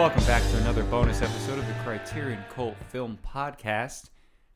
[0.00, 4.08] Welcome back to another bonus episode of the Criterion Cult Film Podcast.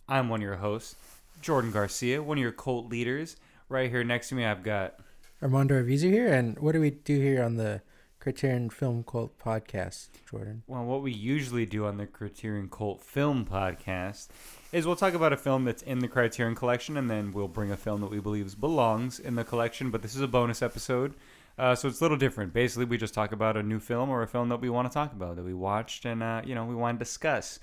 [0.08, 0.96] I'm one of your hosts,
[1.42, 3.36] Jordan Garcia, one of your cult leaders.
[3.68, 5.00] Right here next to me, I've got
[5.42, 7.82] Armando Arvizu here, and what do we do here on the
[8.20, 10.62] Criterion Film Cult podcast, Jordan?
[10.66, 14.28] well, what we usually do on the Criterion Cult Film Podcast
[14.72, 17.70] is we'll talk about a film that's in the Criterion Collection, and then we'll bring
[17.70, 19.90] a film that we believe belongs in the collection.
[19.90, 21.12] But this is a bonus episode,
[21.58, 22.52] uh, so it's a little different.
[22.52, 24.94] Basically, we just talk about a new film or a film that we want to
[24.94, 27.60] talk about that we watched, and uh, you know we want to discuss.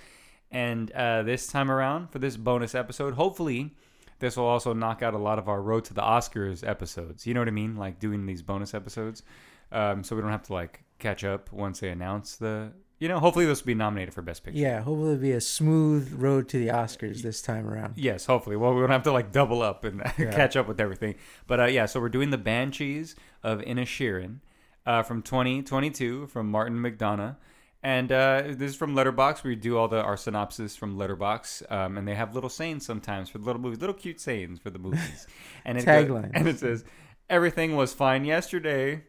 [0.50, 3.72] And uh, this time around, for this bonus episode, hopefully
[4.20, 7.26] this will also knock out a lot of our Road to the Oscars episodes.
[7.26, 7.76] You know what I mean?
[7.76, 9.23] Like doing these bonus episodes,
[9.72, 12.72] um, so we don't have to like catch up once they announce the.
[13.00, 14.59] You know, hopefully this will be nominated for Best Picture.
[14.59, 17.95] Yeah, hopefully it'll be a smooth road to the Oscars this time around.
[17.97, 18.56] Yes, hopefully.
[18.56, 21.16] Well, we don't have to like double up and catch up with everything.
[21.47, 24.39] But uh, yeah, so we're doing the Banshees of Inisherin
[24.86, 27.36] uh, from 2022 from Martin McDonagh.
[27.84, 29.44] And uh, this is from Letterboxd.
[29.44, 33.30] We do all the our synopsis from Letterboxd, um, and they have little sayings sometimes
[33.30, 35.28] for the little movies, little cute sayings for the movies.
[35.66, 36.31] And it Taglines.
[36.34, 36.84] and it says,
[37.30, 39.03] "Everything was fine yesterday."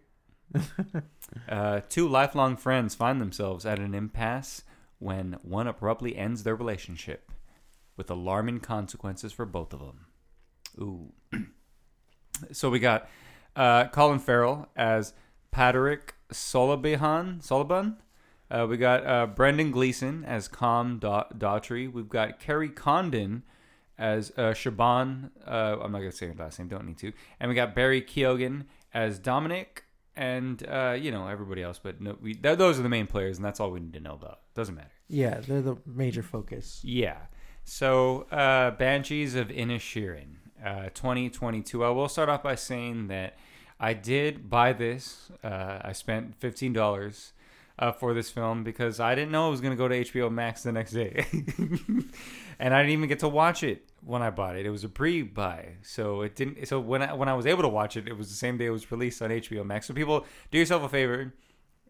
[1.49, 4.63] uh, two lifelong friends find themselves at an impasse
[4.99, 7.31] when one abruptly ends their relationship,
[7.97, 10.07] with alarming consequences for both of them.
[10.79, 11.13] Ooh.
[12.53, 13.09] so we got
[13.57, 15.13] uh, Colin Farrell as
[15.51, 17.43] Patrick Solabihan.
[17.43, 17.97] Soliban.
[18.51, 21.91] Uh, we got uh, Brendan Gleeson as Com da- Daughtry.
[21.91, 23.45] We've got Kerry Condon
[23.97, 25.31] as uh, Shaban.
[25.47, 27.13] Uh, I'm not going to say her last name, don't need to.
[27.41, 31.81] And we got Barry Keoghan as Dominic and, uh, you know, everybody else.
[31.83, 34.01] But no, we, th- those are the main players, and that's all we need to
[34.01, 34.41] know about.
[34.55, 34.91] Doesn't matter.
[35.09, 36.81] Yeah, they're the major focus.
[36.83, 37.17] Yeah.
[37.65, 41.83] So, uh, Banshees of Inisherin, uh, 2022.
[41.85, 43.39] I will start off by saying that
[43.83, 45.29] I did buy this.
[45.43, 47.33] Uh, I spent $15
[47.81, 50.31] uh, for this film because I didn't know it was going to go to HBO
[50.31, 51.27] Max the next day.
[52.61, 54.67] and I didn't even get to watch it when I bought it.
[54.67, 55.79] It was a pre-buy.
[55.83, 58.29] So it didn't so when I, when I was able to watch it, it was
[58.29, 59.89] the same day it was released on HBO Max.
[59.89, 61.35] So people, do yourself a favor,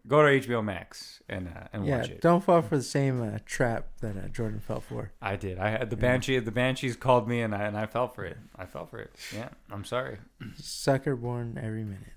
[0.07, 2.21] go to HBO Max and uh, and Yeah, watch it.
[2.21, 5.11] don't fall for the same uh, trap that uh, Jordan fell for.
[5.21, 5.59] I did.
[5.59, 6.37] I had the banshee.
[6.39, 8.37] The banshees called me, and I and I fell for it.
[8.55, 9.11] I fell for it.
[9.33, 10.17] Yeah, I'm sorry.
[10.57, 12.13] Sucker born every minute.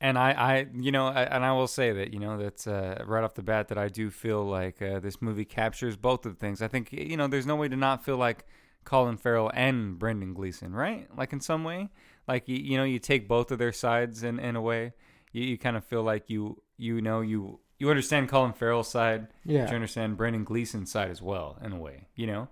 [0.00, 3.02] And I, I, you know, I, and I will say that, you know, that's uh,
[3.06, 6.32] right off the bat that I do feel like uh, this movie captures both of
[6.34, 6.60] the things.
[6.60, 8.44] I think, you know, there's no way to not feel like
[8.84, 11.08] Colin Farrell and Brendan Gleeson, right?
[11.16, 11.88] Like in some way,
[12.28, 14.92] like you, you know, you take both of their sides in in a way.
[15.34, 19.26] You, you kind of feel like you, you know, you you understand Colin Farrell's side,
[19.44, 19.68] Yeah.
[19.68, 22.06] you understand Brendan Gleeson's side as well, in a way.
[22.16, 22.48] You know,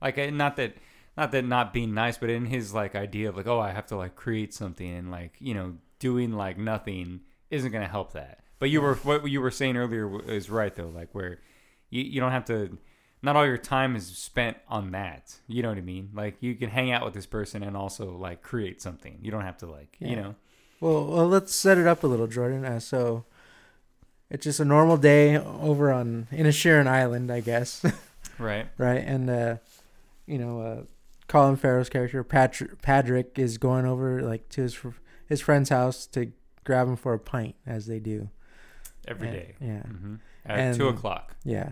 [0.00, 0.76] like not that
[1.16, 3.86] not that not being nice, but in his like idea of like, oh, I have
[3.88, 7.20] to like create something and like you know doing like nothing
[7.50, 8.38] isn't gonna help that.
[8.58, 11.40] But you were what you were saying earlier is right though, like where
[11.90, 12.78] you you don't have to.
[13.22, 15.34] Not all your time is spent on that.
[15.46, 16.08] You know what I mean?
[16.14, 19.18] Like you can hang out with this person and also like create something.
[19.20, 20.34] You don't have to like you know.
[20.80, 22.64] Well, well, let's set it up a little, Jordan.
[22.64, 23.24] Uh, so,
[24.30, 27.84] it's just a normal day over on Inisherin Island, I guess,
[28.38, 28.66] Right.
[28.78, 29.04] right?
[29.04, 29.56] And uh,
[30.26, 30.82] you know, uh,
[31.28, 34.78] Colin Farrell's character Patrick Patrick is going over like to his
[35.26, 36.32] his friend's house to
[36.64, 38.28] grab him for a pint, as they do
[39.08, 39.54] Every And- day.
[39.60, 40.14] Yeah, hmm
[40.46, 41.36] At And- two o'clock.
[41.44, 41.70] yeah.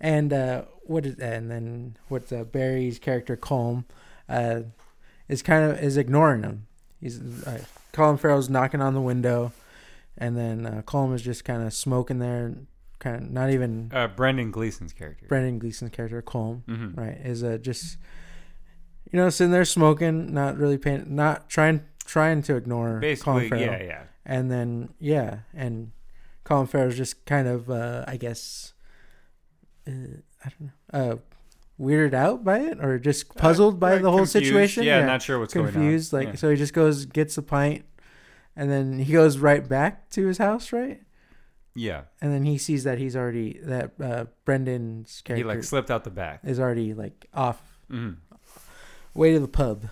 [0.00, 3.84] And uh, what is and then what uh, Barry's character Colm
[4.28, 4.62] uh,
[5.28, 6.66] is kind of is ignoring him.
[7.00, 9.52] He's uh, Colin Farrell's knocking on the window,
[10.18, 12.54] and then uh, Colm is just kind of smoking there,
[12.98, 15.26] kind of not even Uh, Brendan Gleeson's character.
[15.28, 17.18] Brendan Gleeson's character Colm, hmm right?
[17.24, 17.98] Is uh, just
[19.10, 23.48] you know sitting there smoking, not really paying, not trying trying to ignore Basically, Colin
[23.48, 23.62] Farrell.
[23.80, 24.02] yeah, yeah.
[24.24, 25.92] And then yeah, and
[26.44, 28.72] Colin Farrell's just kind of uh, I guess
[29.86, 29.90] uh,
[30.44, 30.70] I don't know
[31.12, 31.16] uh,
[31.80, 34.32] weirded out by it or just puzzled by Uh, the whole confused.
[34.32, 34.84] situation.
[34.84, 36.10] Yeah, not sure what's confused.
[36.12, 36.26] going on.
[36.26, 36.38] Like Yeah.
[36.40, 37.84] so, he just goes gets a pint,
[38.56, 41.00] and then he goes right back to his house, right?
[41.74, 45.36] yeah, And then he sees that he's already that uh, Brendan's character.
[45.48, 46.40] he like slipped out the back.
[46.44, 48.10] is already like off hmm
[49.14, 49.86] way to the pub.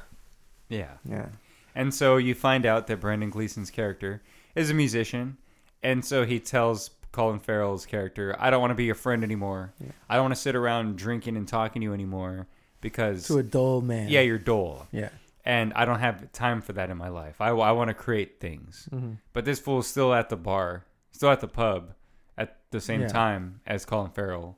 [0.68, 1.28] Yeah, Yeah,
[1.74, 4.22] and so you find out that Brendan Gleeson's character
[4.54, 5.36] is a musician,
[5.82, 9.72] and so he tells Colin Farrell's character, "I don't want to be your friend anymore.
[9.80, 9.90] Yeah.
[10.08, 12.46] I don't want to sit around drinking and talking to you anymore
[12.80, 14.08] because to a dull man.
[14.08, 15.08] yeah, you're dull, yeah.
[15.44, 17.40] and I don't have time for that in my life.
[17.40, 21.30] I, I want to create things." hmm But this fool's still at the bar, still
[21.30, 21.94] at the pub
[22.38, 23.08] at the same Yeah.
[23.08, 24.56] time as Colin Farrell.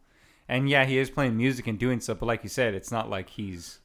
[0.48, 3.08] And yeah, he is playing music and doing stuff, but like you said, it's not
[3.08, 3.78] like he's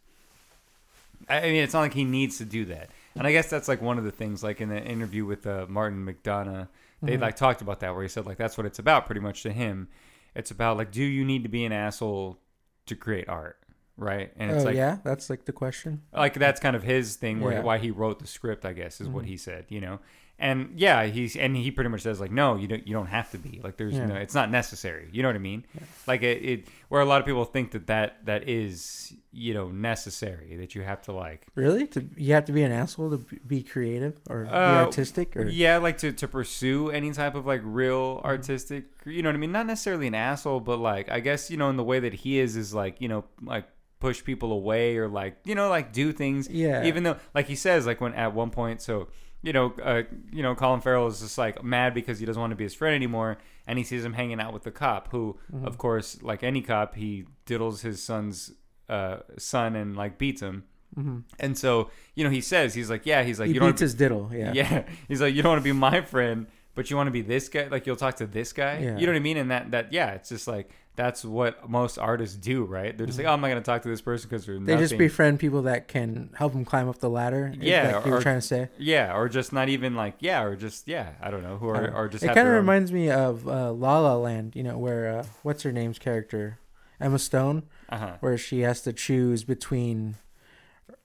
[1.29, 2.89] I mean, it's not like he needs to do that.
[3.17, 5.65] And I guess that's like one of the things, like in the interview with uh,
[5.69, 6.67] Martin McDonagh,
[7.01, 7.21] they Mhm.
[7.21, 9.51] like talked about that, where he said like that's what it's about, pretty much to
[9.51, 9.87] him.
[10.35, 12.39] It's about like, do you need to be an asshole
[12.85, 13.57] to create art,
[13.97, 14.31] right?
[14.37, 16.01] And it's oh like, yeah, that's like the question.
[16.13, 17.61] like that's kind of his thing, where Yeah.
[17.61, 19.27] why he wrote the script, I guess, is what Mhm.
[19.27, 19.99] he said, you know.
[20.39, 23.31] And yeah, he's and he pretty much says like, no, you don't, you don't have
[23.31, 24.05] to be like, there's Yeah.
[24.05, 25.09] no, it's not necessary.
[25.11, 25.65] You know what I mean?
[25.73, 25.81] Yeah.
[26.05, 29.69] Like it, it, where a lot of people think that that that is, you know,
[29.69, 31.87] necessary that you have to like Really?
[31.87, 35.47] To you have to be an asshole to be creative or be Uh, artistic or
[35.47, 38.27] Yeah, like to, to pursue any type of like real Mm-hmm.
[38.27, 39.51] artistic, you know what I mean?
[39.51, 42.37] Not necessarily an asshole, but like I guess you know in the way that he
[42.37, 43.65] is is like you know like
[43.99, 46.47] push people away or like you know like do things.
[46.47, 46.83] Yeah.
[46.85, 49.07] Even though like he says like when at one point so
[49.43, 52.51] you know uh, you know Colin Farrell is just like mad because he doesn't want
[52.51, 53.37] to be his friend anymore
[53.67, 55.65] and he sees him hanging out with the cop who Mm-hmm.
[55.67, 58.51] of course like any cop he diddles his son's
[58.89, 60.63] uh, son and like beats him.
[60.97, 61.23] Mhm.
[61.39, 63.81] And so, you know, he says, he's like, yeah, he's like, he you don't beats
[63.81, 64.31] his diddle.
[64.33, 64.53] Yeah.
[64.61, 64.83] yeah.
[65.09, 67.49] He's like, you don't want to be my friend, but you want to be this
[67.49, 67.67] guy.
[67.67, 68.79] Like you'll talk to this guy.
[68.79, 68.97] Yeah.
[68.97, 69.37] You know what I mean?
[69.37, 72.97] And that that yeah, it's just like that's what most artists do, right?
[72.97, 74.65] They're just like, oh, I'm not gonna talk to this person because they're Mm-hmm.
[74.65, 77.53] They just befriend people that can help them climb up the ladder.
[77.57, 78.67] Yeah, like you were trying to say.
[78.77, 81.88] yeah, or just not even like yeah, or just yeah, I don't know, who are
[81.89, 84.55] Uh, or just it kind of own- reminds me of uh, La La Land.
[84.55, 86.59] You know, where uh, what's her name's character,
[86.99, 88.17] Emma Stone, uh-huh.
[88.19, 90.15] where she has to choose between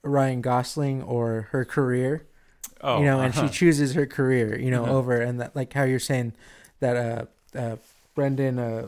[0.03, 2.27] Ryan Gosling or her career.
[2.81, 3.47] Oh, you know, and uh-huh.
[3.47, 4.59] she chooses her career.
[4.59, 4.93] You know, Uh-huh.
[4.97, 6.33] over and that like how you're saying
[6.79, 7.75] that uh, uh,
[8.15, 8.87] Brendan uh,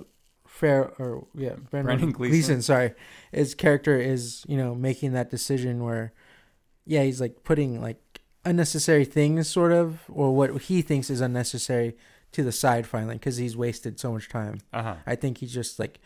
[0.55, 2.61] Fair or yeah, Brendan, Brendan Gleeson.
[2.61, 2.93] Sorry,
[3.33, 6.13] his character is you know making that decision where,
[6.85, 11.97] yeah, he's like putting like unnecessary things sort of or what he thinks is unnecessary
[12.31, 14.59] to the side finally because he's wasted so much time.
[14.71, 14.95] uh-huh.
[15.05, 15.99] I think he's just like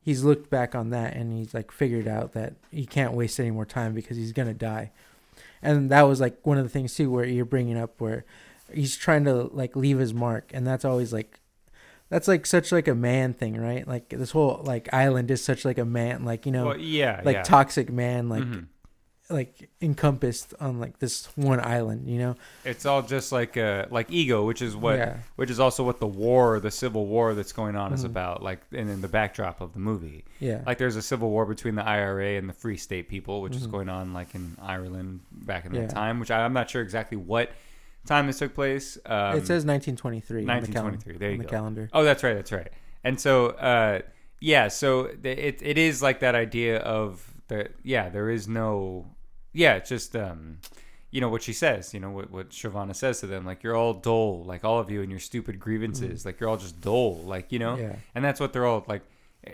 [0.00, 3.52] he's looked back on that and he's like figured out that he can't waste any
[3.52, 4.90] more time because he's gonna die.
[5.62, 8.24] And that was like one of the things too where you're bringing up where
[8.72, 11.38] he's trying to like leave his mark and that's always like
[12.12, 13.88] that's like such like a man thing, right?
[13.88, 17.20] Like this whole like island is such like a man like you know well, yeah,
[17.24, 17.42] like yeah.
[17.42, 18.66] toxic man like Mhm.
[19.30, 22.36] like encompassed on like this one island, you know?
[22.66, 25.16] It's all just like uh like ego, which is what Yeah.
[25.36, 28.06] which is also what the war, the civil war that's going on is Mhm.
[28.12, 30.24] about, like and in the backdrop of the movie.
[30.38, 30.60] Yeah.
[30.66, 33.66] like there's a civil war between the IRA and the Free State people, which is
[33.66, 33.70] Mhm.
[33.70, 35.82] going on like in Ireland back in Yeah.
[35.86, 37.50] that time, which I, I'm not sure exactly what
[38.06, 38.96] time this took place.
[39.06, 41.18] Um, it says 1923 on the cal- 1923.
[41.18, 41.50] There you the go.
[41.50, 41.88] calendar.
[41.92, 42.34] Oh, that's right.
[42.34, 42.68] That's right.
[43.04, 44.00] And so, uh,
[44.40, 49.06] yeah, so it it is like that idea of the yeah, there is no
[49.52, 50.58] yeah, it's just um,
[51.10, 53.76] you know what she says, you know what what Shavana says to them, like you're
[53.76, 57.22] all dull, like all of you and your stupid grievances, like you're all just dull,
[57.24, 57.82] like you know, Mm-hmm.
[57.82, 57.96] Yeah.
[58.14, 59.02] and that's what they're all like.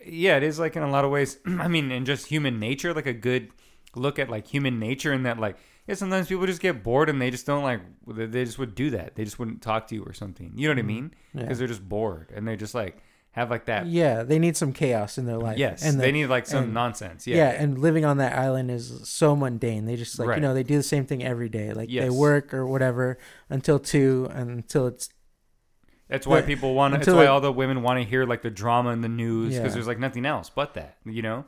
[0.06, 1.38] Yeah, it is like in a lot of ways.
[1.46, 3.48] I mean, in just human nature, like a good
[3.96, 5.56] look at like human nature, and that like
[5.88, 8.90] yeah, sometimes people just get bored and they just don't like they just would do
[8.90, 9.16] that.
[9.16, 10.52] They just wouldn't talk to you or something.
[10.54, 10.86] You know what I mm-hmm.
[10.86, 11.14] mean?
[11.32, 11.40] Yeah.
[11.42, 13.86] Because they're just bored and they just like have like that.
[13.86, 15.56] Yeah, they need some chaos in their life.
[15.56, 17.26] yes, and the- they need like some and- nonsense.
[17.26, 17.36] yeah.
[17.36, 19.86] Yeah, and living on that island is so mundane.
[19.86, 20.36] They just like Right.
[20.36, 21.72] you know they do the same thing every day.
[21.72, 23.16] Like they work or whatever
[23.48, 25.08] until two, and until it's
[26.08, 26.92] that's why but- people want.
[26.92, 29.54] That's why it- all the women want to hear like the drama in the news
[29.54, 29.74] because Yeah.
[29.74, 30.98] there's like nothing else but that.
[31.06, 31.44] You know.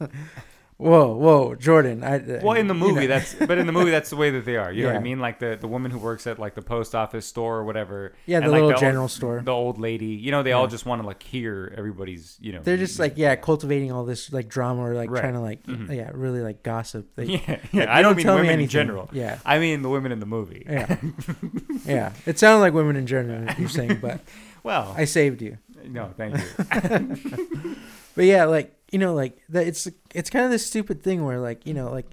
[0.78, 2.04] whoa, whoa, Jordan.
[2.04, 3.06] I Well, in the you movie, know.
[3.06, 4.70] that's but in the movie, that's the way that they are.
[4.72, 5.18] You know what I mean?
[5.20, 8.14] Like the the woman who works at like the post office store or whatever.
[8.26, 9.40] yeah, the and, like, little old- general store.
[9.44, 10.06] The old lady.
[10.06, 12.36] You know, they all just want to like hear everybody's.
[12.40, 12.60] You know.
[12.62, 15.20] They're just like yeah, cultivating all this like drama or like Right.
[15.20, 15.94] trying to like Mhm.
[15.96, 17.08] yeah, really like gossip.
[17.16, 17.86] They, yeah, like, yeah.
[17.86, 19.08] they I don't mean tell me women in general.
[19.12, 20.64] Yeah, I mean the women in the movie.
[20.68, 20.96] yeah,
[21.86, 22.12] yeah.
[22.26, 23.52] It sounded like women in general.
[23.58, 24.20] You're saying, but
[24.62, 25.58] Well, I saved you.
[25.86, 27.76] no, thank you.
[28.16, 29.66] But yeah, like you know, like that.
[29.66, 32.06] It's it's kind of this stupid thing where like you know, like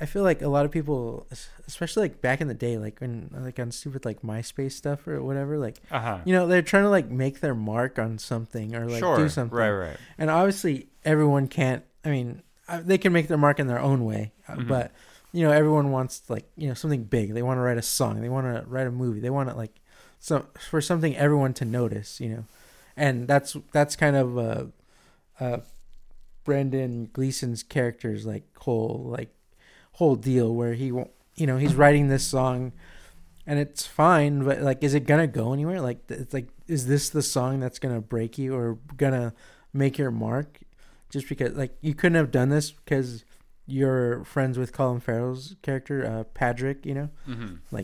[0.00, 1.26] I feel like a lot of people,
[1.66, 5.22] especially like back in the day, like when like on stupid like MySpace stuff or
[5.22, 6.18] whatever, like Uh huh.
[6.24, 9.16] you know they're trying to like make their mark on something or like sure.
[9.16, 9.56] do something.
[9.56, 9.70] Right.
[9.70, 9.96] Right.
[10.18, 11.84] And obviously, everyone can't.
[12.04, 14.68] I mean, uh, they can make their mark in their own way, uh, Mhm.
[14.68, 14.90] but
[15.32, 17.34] you know, everyone wants like you know something big.
[17.34, 18.20] They want to write a song.
[18.20, 19.20] They want to write a movie.
[19.20, 19.74] They want to like
[20.18, 22.20] so for something everyone to notice.
[22.20, 22.44] You know,
[22.96, 24.64] and that's that's kind of uh,
[25.38, 25.58] uh,
[26.44, 29.34] Brendan Gleeson's character's like whole like
[29.92, 31.10] whole deal where he won't.
[31.36, 32.72] You know, he's writing this song.
[33.46, 35.80] And it's fine, but like, is it gonna go anywhere?
[35.80, 39.32] Like, it's like, is this the song that's gonna break you or gonna
[39.72, 40.58] make your mark?
[41.08, 43.24] just because like you couldn't have done this because
[43.66, 46.86] you're friends with Colin Farrell's character, uh, Patrick.
[46.86, 47.78] You know, Mm-hmm.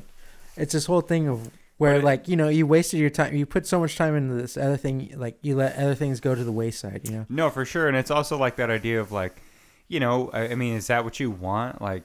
[0.57, 3.35] it's this whole thing of where But- like you know you wasted your time.
[3.37, 6.35] You put so much time into this other thing, like you let other things go
[6.35, 7.02] to the wayside.
[7.04, 7.26] You know.
[7.28, 9.40] No, for sure, and it's also like that idea of like,
[9.88, 11.80] you know, I, I mean, is that what you want?
[11.83, 12.02] Like,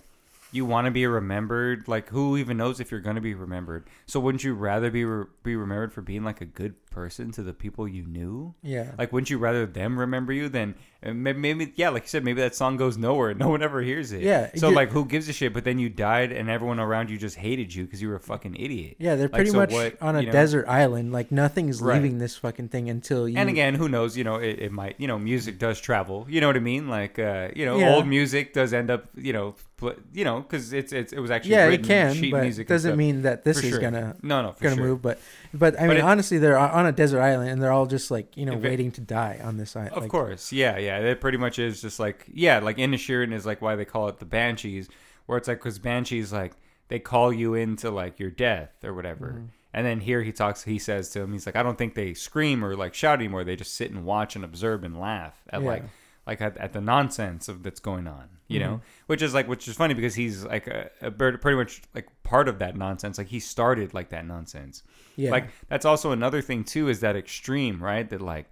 [0.51, 1.87] you want to be remembered?
[1.87, 3.85] Like, who even knows if you're going to be remembered?
[4.05, 7.41] So, wouldn't you rather be re- be remembered for being like a good person to
[7.41, 8.53] the people you knew?
[8.61, 8.91] Yeah.
[8.97, 11.73] Like, wouldn't you rather them remember you than uh, may- maybe?
[11.75, 13.33] Yeah, like you said, maybe that song goes nowhere.
[13.41, 14.21] No one ever hears it.
[14.21, 15.53] Yeah, So, like, who gives a shit?
[15.53, 18.19] But then you died, and everyone around you just hated you because you were a
[18.19, 18.97] fucking idiot.
[18.99, 20.31] yeah, they're Like, pretty so much what, on a you know?
[20.31, 21.11] desert island.
[21.11, 21.95] Like nothing's Right.
[22.01, 23.37] leaving this fucking thing until you.
[23.37, 24.15] And again, who knows?
[24.15, 24.95] You know, it, it might.
[24.99, 26.27] You know, music does travel.
[26.29, 26.87] You know what I mean?
[26.89, 27.95] Like, uh, you know, Yeah.
[27.95, 29.05] old music does end up.
[29.15, 32.41] You know, pl- you know, because it's it's it was actually yeah, it can, but
[32.43, 33.79] music it doesn't mean that this For is sure.
[33.81, 34.83] gonna no, no, gonna sure.
[34.85, 35.01] move.
[35.01, 35.19] But
[35.53, 38.11] but I But mean, it- honestly, they're on a desert island and they're all just
[38.11, 39.93] like you know waiting to die on this island.
[39.93, 40.99] Of like, course, yeah, yeah.
[40.99, 44.19] It pretty much is just like yeah, like Inisherin is like why they call it
[44.19, 44.89] the Banshees,
[45.25, 46.53] where it's like because Banshees like
[46.89, 49.35] they call you into like your death or whatever.
[49.39, 49.47] Mhm.
[49.73, 52.13] And then here he talks, he says to him, he's like, I don't think they
[52.13, 53.45] scream or like shout anymore.
[53.45, 55.67] They just sit and watch and observe and laugh at Yeah.
[55.67, 55.83] like
[56.27, 58.63] like at, at the nonsense of that's going on, you Mhm.
[58.63, 61.81] know, which is like which is funny because he's like a, a bird, pretty much
[61.95, 63.17] like part of that nonsense.
[63.17, 64.83] Like he started like that nonsense.
[65.15, 65.31] Yeah.
[65.31, 68.07] Like that's also another thing too is that extreme, right?
[68.09, 68.49] That like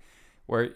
[0.48, 0.72] where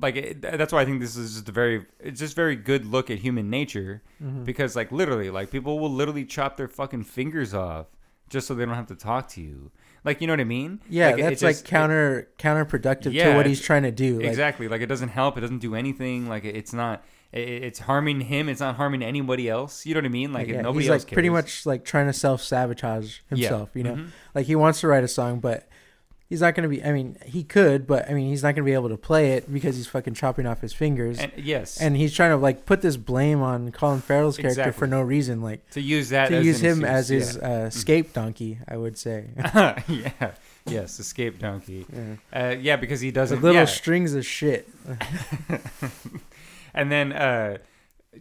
[0.00, 2.86] like it, that's why I think this is just a very it's just very good
[2.86, 4.44] look at human nature Mhm.
[4.44, 7.86] because like literally like people will literally chop their fucking fingers off
[8.28, 9.72] just so they don't have to talk to you.
[10.04, 10.80] Like you know what I mean?
[10.88, 13.90] yeah, Like, it- it that's just- like counter counterproductive Yeah, to what he's trying to
[13.90, 14.18] do.
[14.18, 14.68] Like, exactly.
[14.68, 15.36] Like it doesn't help.
[15.36, 16.28] It doesn't do anything.
[16.28, 17.04] Like it- it's not.
[17.32, 18.48] it- It's harming him.
[18.48, 19.86] It's not harming anybody else.
[19.86, 20.32] You know what I mean?
[20.32, 23.36] Like yeah, nobody he's else like pretty much like trying to self sabotage Yeah.
[23.36, 23.70] himself.
[23.74, 24.06] You know, Mhm.
[24.34, 25.68] like he wants to write a song, but
[26.30, 26.82] he's not going to be.
[26.82, 29.32] I mean, he could, but I mean, he's not going to be able to play
[29.32, 31.18] it because he's fucking chopping off his fingers.
[31.18, 34.78] And yes, and he's trying to like put this blame on Colin Farrell's character Exactly.
[34.78, 37.42] for no reason, like to use that to as use him as his yeah.
[37.42, 37.66] Mm-hmm.
[37.66, 38.58] uh, scape donkey.
[38.66, 39.30] I would say.
[39.88, 40.32] yeah.
[40.66, 41.86] Yes, escape donkey.
[41.92, 42.14] yeah.
[42.32, 43.42] Uh, yeah, because he doesn't.
[43.42, 43.66] little yeah.
[43.66, 44.68] strings of shit.
[46.74, 47.58] and then, uh,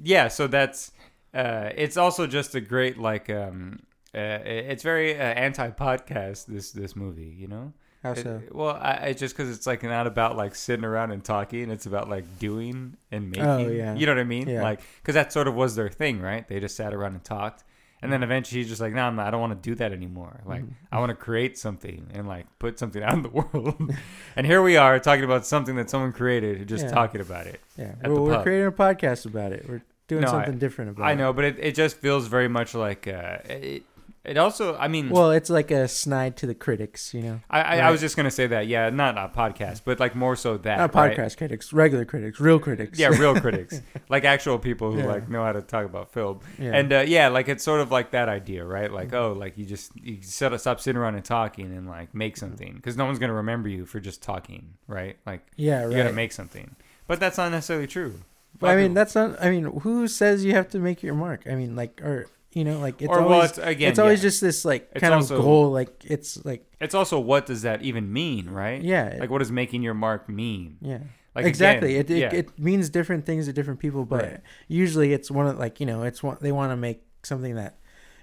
[0.01, 0.91] yeah, so that's.
[1.31, 3.29] Uh, it's also just a great like.
[3.29, 3.81] Um,
[4.15, 6.47] uh, it's very uh, anti-podcast.
[6.47, 7.73] This this movie, you know.
[8.03, 8.41] How It- so?
[8.51, 11.69] well, I, I just because it's like not about like sitting around and talking.
[11.69, 13.45] It's about like doing and making.
[13.45, 13.93] Oh, yeah.
[13.95, 14.47] You know what I mean?
[14.47, 14.63] Yeah.
[14.63, 16.47] Like because that sort of was their thing, right?
[16.47, 17.63] They just sat around and talked.
[18.01, 20.39] And then eventually he's just like, no, I'm I don't want to do that anymore.
[20.45, 20.71] Like, Mhm.
[20.89, 23.91] I want to create something and like put something out in the world.
[24.37, 26.91] and here we are talking about something that someone created, just Yeah.
[26.91, 27.59] talking about it.
[27.77, 28.43] Yeah, well, we're pub.
[28.43, 29.65] creating a podcast about it.
[29.67, 31.11] We're doing No, I- something different about it.
[31.11, 33.83] I know, but it, it just feels very much like uh, it.
[34.25, 37.39] It also, I mean, Well, it's like a snide to the critics, you know.
[37.49, 40.35] I, I, I was just gonna say that, yeah, not a podcast, but like more
[40.35, 41.15] so that, Not right?
[41.17, 42.99] podcast critics, regular critics, real critics.
[42.99, 45.05] Yeah, real critics, like actual people who Yeah.
[45.05, 46.41] like know how to talk about film.
[46.59, 46.75] Yeah.
[46.75, 48.91] And uh, yeah, like it's sort of like that idea, right?
[48.91, 49.13] Like, Mhm.
[49.21, 52.39] oh, like you just you set, stop sitting around and talking and like make Mm-hmm.
[52.45, 55.15] something because no one's gonna remember you for just talking, right?
[55.25, 56.75] Like yeah, you gotta make something,
[57.07, 58.15] but that's not necessarily true.
[58.59, 59.41] But I mean, that's not.
[59.41, 61.43] I mean, who says you have to make your mark?
[61.49, 64.19] I mean, like, or you know, like it's or always well, it's again, it's always
[64.19, 64.27] yeah.
[64.29, 65.71] just this like It's kind also- of goal.
[65.71, 68.81] Like it's like it's also what does that even mean, right?
[68.81, 70.77] yeah, Like, what does making your mark mean?
[70.81, 70.99] yeah.
[71.35, 71.95] Like exactly.
[71.97, 72.39] again, it, it yeah.
[72.39, 74.39] it means different things to different people, but Right.
[74.67, 77.77] usually it's one of like you know it's one they want to make something that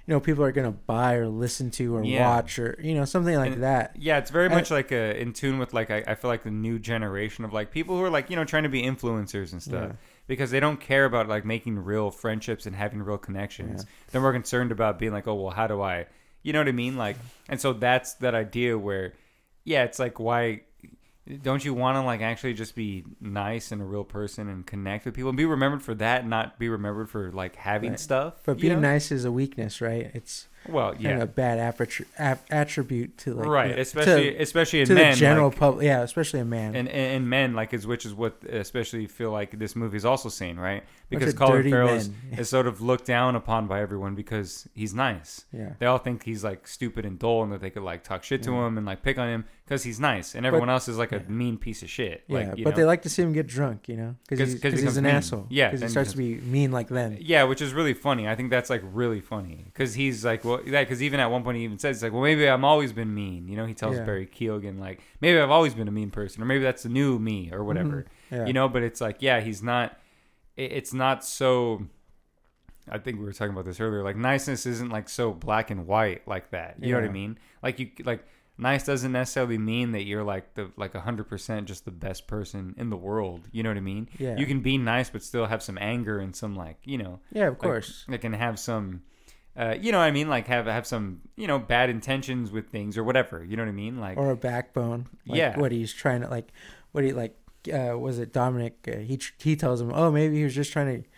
[0.06, 2.28] you know people are gonna buy or listen to or Yeah.
[2.28, 3.94] watch or you know something like And- that.
[3.96, 6.50] Yeah, it's very much like uh, in tune with like I, I feel like the
[6.50, 9.62] new generation of like people who are like you know trying to be influencers and
[9.62, 9.96] stuff Yeah.
[10.26, 13.84] Because they don't care about like making real friendships and having real connections.
[13.84, 13.90] Yeah.
[14.10, 16.06] They're more concerned about being like, oh well, how do I,
[16.42, 16.96] you know what I mean?
[16.96, 17.16] Like,
[17.48, 19.14] and so that's that idea where,
[19.64, 20.62] yeah, it's like why
[21.42, 25.04] don't you want to like actually just be nice and a real person and connect
[25.04, 28.00] with people and be remembered for that, and not be remembered for like having Right.
[28.00, 28.34] stuff.
[28.44, 28.92] But being know?
[28.92, 30.10] nice is a weakness, right?
[30.14, 32.08] It's well, kind yeah, of a bad attribute
[32.50, 35.58] attribute to like right, you know, especially to, especially in to men, the general like-
[35.58, 35.84] public.
[35.86, 36.74] Yeah, especially a man.
[36.74, 40.04] and, and and men like is which is what especially feel like this movie is
[40.04, 44.14] also seen right because Colin Farrell is, is sort of looked down upon by everyone
[44.16, 45.44] because he's nice.
[45.52, 45.74] yeah.
[45.78, 48.42] They all think he's like stupid and dull and that they could like talk shit
[48.44, 48.66] to Yeah.
[48.66, 51.16] him and like pick on him because he's nice and everyone else is like a
[51.16, 51.28] yeah.
[51.28, 52.24] mean piece of shit.
[52.26, 52.76] Yeah, like, you but know?
[52.78, 55.04] they like to see him get drunk, you know, 'Cause- because 'cause he he's an
[55.04, 55.14] mean.
[55.14, 55.46] asshole.
[55.48, 57.16] Yeah, because he starts to be mean like them.
[57.20, 58.26] Yeah, which is really funny.
[58.28, 61.42] I think that's like really funny because he's like, well, yeah, because even at one
[61.42, 63.48] point he even says, like, well, maybe I've always been mean.
[63.48, 64.04] You know, he tells Yeah.
[64.04, 67.18] Barry Keoghan, like, maybe I've always been a mean person, or maybe that's the new
[67.18, 67.66] me, or mm-hmm.
[67.66, 68.06] whatever.
[68.30, 68.46] Yeah.
[68.46, 69.98] You know, but it's like, yeah, he's not.
[70.56, 71.86] it- It's not so.
[72.88, 74.04] I think we were talking about this earlier.
[74.04, 76.76] Like niceness isn't like so black and white like that.
[76.80, 77.36] You know what I mean?
[77.62, 78.24] Like you like
[78.58, 82.76] nice doesn't necessarily mean that you're like the like hundred percent just the best person
[82.78, 83.48] in the world.
[83.50, 84.08] You know what I mean?
[84.18, 84.36] Yeah.
[84.36, 87.48] You can be nice but still have some anger and some like you know yeah,
[87.48, 88.04] of like, course.
[88.08, 89.02] It can have some,
[89.56, 90.28] uh, you know what I mean?
[90.28, 93.44] Like have have some, you know, bad intentions with things or whatever.
[93.44, 93.98] You know what I mean?
[94.00, 95.08] Like or a backbone.
[95.26, 95.58] Like Yeah.
[95.58, 96.48] What he's trying to like,
[96.92, 97.36] what he like,
[97.72, 98.86] uh, was it Dominic?
[98.86, 101.08] Uh, he he tells him, oh, maybe he was just trying to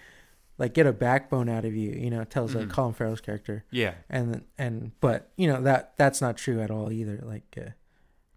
[0.57, 1.90] like get a backbone out of you.
[1.90, 2.61] You know, tells Mhm.
[2.61, 3.95] like Colin Farrell's character, Yeah.
[4.11, 7.21] and and but you know that that's not true at all either.
[7.23, 7.71] Like uh,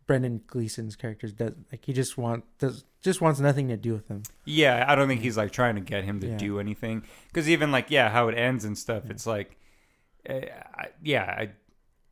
[0.08, 4.08] Brendan Gleeson's character does like he just want does just wants nothing to do with
[4.08, 4.22] him.
[4.46, 6.38] Yeah, I don't think he's like trying to get him to Yeah.
[6.38, 7.03] do anything.
[7.27, 9.12] Because even like, yeah, how it ends and stuff, Yeah.
[9.12, 9.58] it's like,
[10.30, 11.50] I, yeah, I,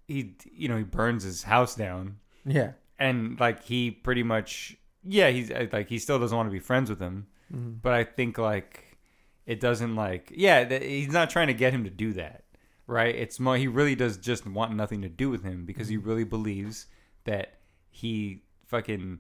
[0.08, 2.72] he, you know, he burns his house down, Yeah.
[2.98, 6.60] and like he pretty much, yeah, he's uh, like he still doesn't want to be
[6.60, 7.28] friends with him.
[7.54, 7.82] Mhm.
[7.82, 8.98] But I think like
[9.46, 12.44] it doesn't like, yeah, th- he's not trying to get him to do that,
[12.88, 13.14] right?
[13.16, 16.08] It's more he really does just want nothing to do with him because he Mm-hmm.
[16.10, 16.88] really believes
[17.26, 17.60] that
[17.92, 19.20] he fucking,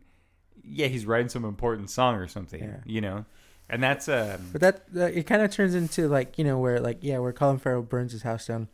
[0.64, 2.78] yeah, he's writing some important song or something, Yeah.
[2.86, 3.26] you know.
[3.70, 6.80] And that's um But that, that it kind of turns into like you know where
[6.80, 8.68] like yeah where Colin Farrell burns his house down,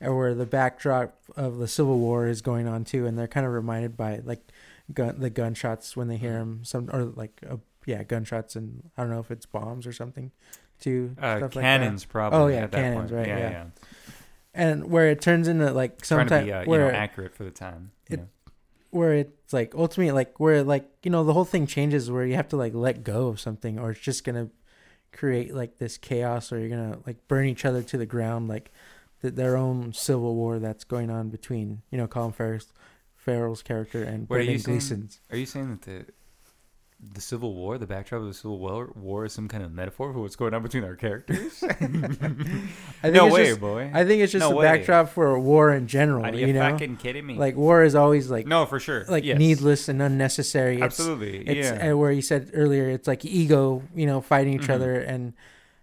[0.00, 3.44] or where the backdrop of the Civil War is going on too, and they're kind
[3.46, 4.40] of reminded by like
[4.94, 9.02] gun the gunshots when they hear them some or like uh, yeah gunshots and I
[9.02, 10.30] don't know if it's bombs or something,
[10.80, 12.38] too uh, stuff like cannons probably.
[12.38, 13.12] Oh, yeah, at that cannons, point.
[13.12, 13.50] right, Yeah, yeah.
[13.50, 13.64] yeah.
[14.54, 17.90] and where it turns into like sometimes uh, you know accurate for the time.
[18.08, 18.28] It- know.
[18.90, 22.36] Where it's like ultimately like where like you know the whole thing changes where you
[22.36, 24.48] have to like let go of something or it's just gonna
[25.12, 28.70] create like this chaos or you're gonna like burn each other to the ground like
[29.22, 32.72] th- their own civil war that's going on between you know Colin Farrell's,
[33.16, 34.72] Farrell's character and What are you Brendan?
[34.72, 35.20] Gleeson's.
[35.30, 36.06] Are you saying that the
[37.00, 40.12] the Civil War, the backdrop of the Civil War, war is some kind of metaphor
[40.12, 41.62] for what's going on between our characters?
[41.62, 41.92] I think
[43.04, 43.90] no it's way, just, boy.
[43.94, 46.24] I think it's just No a backdrop for a war in general.
[46.26, 47.34] Are You, you, know, fucking kidding me?
[47.36, 49.04] like war is always like no, for sure.
[49.08, 49.38] like Yes.
[49.38, 50.74] needless and unnecessary.
[50.76, 51.46] It's, Absolutely.
[51.46, 51.92] It's yeah.
[51.92, 54.74] where you said earlier, it's like ego, you know, fighting each Mhm.
[54.74, 55.34] other and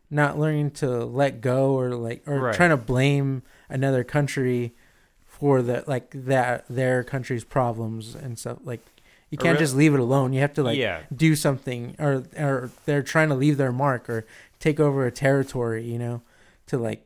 [0.10, 2.56] not learning to let go or like or Right.
[2.56, 4.76] trying to blame another country
[5.24, 8.58] for the like that their country's problems and stuff.
[8.66, 8.82] Like
[9.30, 10.34] you can't just leave it alone.
[10.34, 11.02] You have to like yeah.
[11.16, 14.26] do something or or they're trying to leave their mark or
[14.60, 16.22] take over a territory, you know,
[16.68, 17.06] to like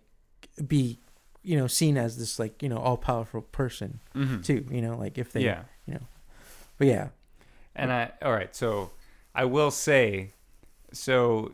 [0.67, 0.99] be
[1.41, 4.43] you know seen as this like you know all powerful person Mhm.
[4.43, 4.65] too.
[4.69, 5.63] You know, like if they Yeah.
[5.87, 6.01] You know,
[6.77, 7.07] but yeah
[7.75, 8.91] And I, all right, so
[9.33, 10.31] I will say,
[10.91, 11.53] so,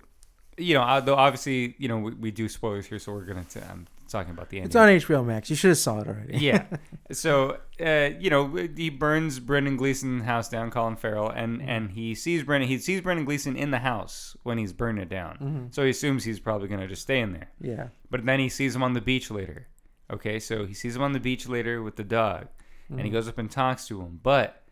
[0.58, 3.44] you know, uh, though obviously, you know, we, we do spoilers here, so we're gonna.
[3.44, 4.68] T- I'm talking about the ending.
[4.68, 5.50] it's on HBO Max.
[5.50, 6.38] You should have saw it already.
[6.38, 6.66] yeah.
[7.12, 11.70] So, uh, you know, he burns Brendan Gleeson's house down, Colin Farrell, and Mm-hmm.
[11.70, 12.68] and he sees Brendan.
[12.68, 15.38] He sees Brendan Gleeson in the house when he's burning it down.
[15.38, 15.74] Mhm.
[15.76, 17.50] So he assumes he's probably gonna just stay in there.
[17.62, 17.88] Yeah.
[18.10, 19.68] But then he sees him on the beach later.
[20.12, 22.48] Okay, so he sees him on the beach later with the dog,
[22.90, 23.14] and he Mhm.
[23.14, 24.20] goes up and talks to him.
[24.24, 24.64] But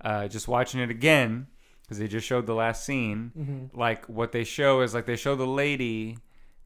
[0.00, 1.46] uh, just watching it again
[1.82, 3.32] because they just showed the last scene.
[3.38, 3.76] Mhm.
[3.76, 6.16] Like what they show is like they show the lady,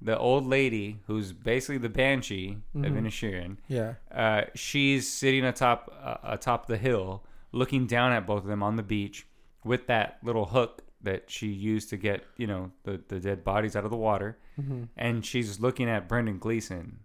[0.01, 2.99] the old lady who's basically the banshee of Mhm.
[3.07, 3.57] Inisherin.
[3.69, 3.95] Yeah.
[4.13, 8.77] Uh, she's sitting atop uh, atop the hill, looking down at both of them on
[8.77, 9.27] the beach
[9.65, 13.75] with that little hook that she used to get you know the the dead bodies
[13.77, 14.89] out of the water, Mhm.
[14.97, 17.01] and she's looking at Brendan Gleeson,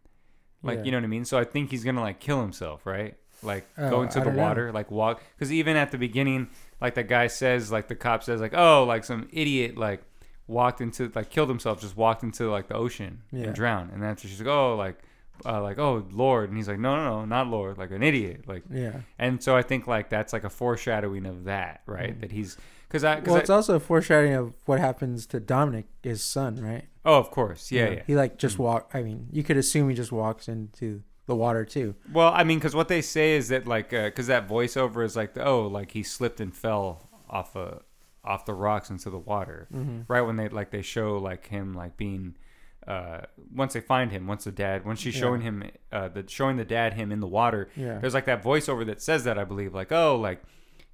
[0.63, 0.83] like Yeah.
[0.85, 1.25] you know what I mean.
[1.25, 3.15] So I think he's gonna like kill himself, right?
[3.43, 4.43] Like Oh, go into I the don't know.
[4.43, 6.49] water, like walk, because even at the beginning,
[6.79, 10.03] like the guy says, like the cop says, like oh, like some idiot like
[10.51, 13.45] walked into like killed himself, just walked into like the ocean Yeah.
[13.45, 14.97] and drowned, and that's she's like oh like.
[15.43, 18.43] Uh, like oh Lord, and he's like no no no not Lord, like an idiot,
[18.47, 18.97] like Yeah.
[19.17, 22.15] and so I think like that's like a foreshadowing of that, right?
[22.15, 22.21] Mhm.
[22.21, 25.39] That he's because I, cause Well, I it's also a foreshadowing of what happens to
[25.39, 26.83] Dominic, his son, right?
[27.05, 28.03] oh of course, yeah, You know, yeah.
[28.05, 28.65] He like just Mm.
[28.65, 28.91] walk.
[28.93, 31.95] I mean, you could assume he just walks into the water too.
[32.13, 35.35] Well, I mean, because what they say is that like because that voiceover is like
[35.39, 37.81] oh like he slipped and fell off a
[38.23, 40.01] off the rocks into the water, Mm-hmm.
[40.07, 42.35] right when they like they show like him like being
[42.87, 43.21] uh
[43.55, 45.21] once they find him once the dad once she's Yeah.
[45.21, 47.99] showing him uh the showing the dad him in the water Yeah.
[47.99, 50.41] there's like that voiceover that says that I believe like oh like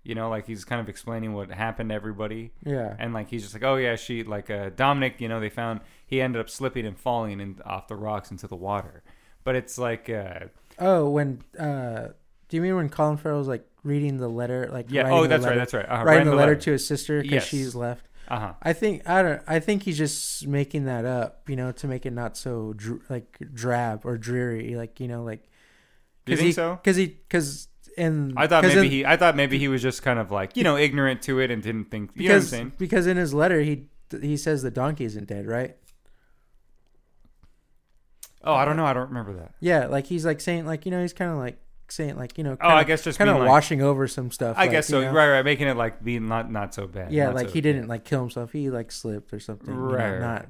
[0.03, 2.93] you know like he's kind of explaining what happened to everybody Yeah.
[2.99, 5.79] and like he's just like oh yeah she like uh dominic you know they found
[6.05, 9.01] he ended up slipping and falling in, off the rocks into the water
[9.45, 10.39] but it's like uh
[10.79, 12.09] Oh, when uh,
[12.49, 15.27] do you mean when Colin Farrell's like reading the letter, like yeah writing oh the
[15.29, 17.47] that's letter, right that's right uh, writing the letter, to his sister because Yes.
[17.47, 18.05] she's left.
[18.27, 19.41] uh-huh I think I don't.
[19.47, 23.01] I think he's just making that up, you know, to make it not so dr-
[23.09, 25.43] like drab or dreary, like you know, like.
[26.25, 26.75] Do you think he, so?
[26.75, 30.03] Because he, because in i thought maybe in- he i thought maybe he was just
[30.03, 32.69] kind of like you know ignorant to it and didn't think you know what i'm
[32.69, 33.87] because because in his letter he
[34.21, 35.75] he says the donkey isn't dead, right?
[38.43, 40.91] oh i don't know i don't remember that Yeah, like he's like saying like you
[40.91, 41.57] know he's kind of like
[41.89, 44.57] saying like you know oh i guess just kind of like, washing over some stuff.
[44.57, 45.11] i like, guess you so know?
[45.11, 47.87] right right making it like being not not so bad Yeah, like so- he didn't
[47.87, 48.51] like kill himself.
[48.51, 49.73] He like slipped or something.
[49.73, 50.19] you know, Right, right.
[50.19, 50.47] Not.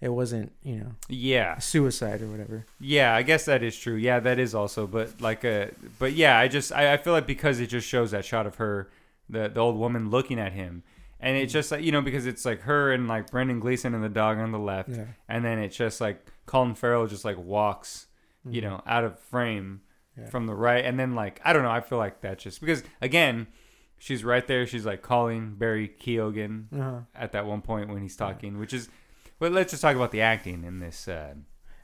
[0.00, 2.66] It wasn't you know yeah suicide or whatever.
[2.78, 3.94] Yeah, I guess that is true.
[3.96, 7.26] Yeah, that is also, but like a but yeah, I just I, I feel like
[7.26, 8.90] because it just shows that shot of her,
[9.30, 10.82] the the old woman looking at him,
[11.18, 14.04] and it's just like you know because it's like her and like Brendan Gleeson and
[14.04, 15.06] the dog on the left, Yeah.
[15.30, 18.06] and then it's just like Colin Farrell just like walks,
[18.48, 19.85] you know, out of frame Mm-hmm.
[20.18, 20.28] Yeah.
[20.30, 22.82] from the right, and then like I don't know, I feel like that's just because
[23.02, 23.46] again,
[23.98, 27.00] she's right there, she's like calling Barry Keoghan Uh-huh.
[27.14, 28.88] at that one point when he's talking, which is.
[29.38, 31.06] But let's just talk about the acting in this.
[31.08, 31.34] Uh,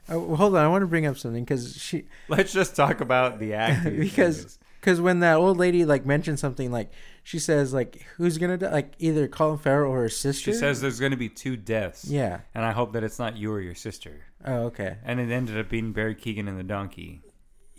[0.09, 3.39] Oh, hold on, I want to bring up something because she let's just talk about
[3.39, 6.91] the acting Because- because when that old lady like mentioned something like
[7.23, 10.51] she says like who's gonna die like either Colin Farrell or her sister.
[10.51, 12.41] she says there's to be two deaths, yeah.
[12.53, 14.25] and I hope that it's not you or your sister.
[14.43, 14.97] Oh, okay.
[15.05, 17.21] And it ended up being Barry Keoghan and the donkey.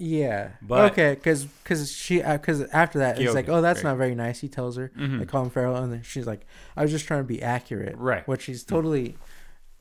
[0.04, 0.50] Yeah.
[0.60, 3.90] But- okay, because because she because after that it's like oh that's right.
[3.90, 4.40] not very nice.
[4.40, 5.26] He tells her Mhm.
[5.28, 8.26] Colin Farrell, and then she's like I was just trying to be accurate, Right.
[8.28, 9.16] Which she's totally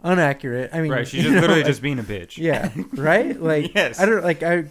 [0.04, 0.70] inaccurate.
[0.74, 2.38] I mean, Right, she's just know, literally like- just being a bitch.
[2.38, 3.40] yeah, right.
[3.42, 4.00] Like Yes.
[4.00, 4.66] I don't like I.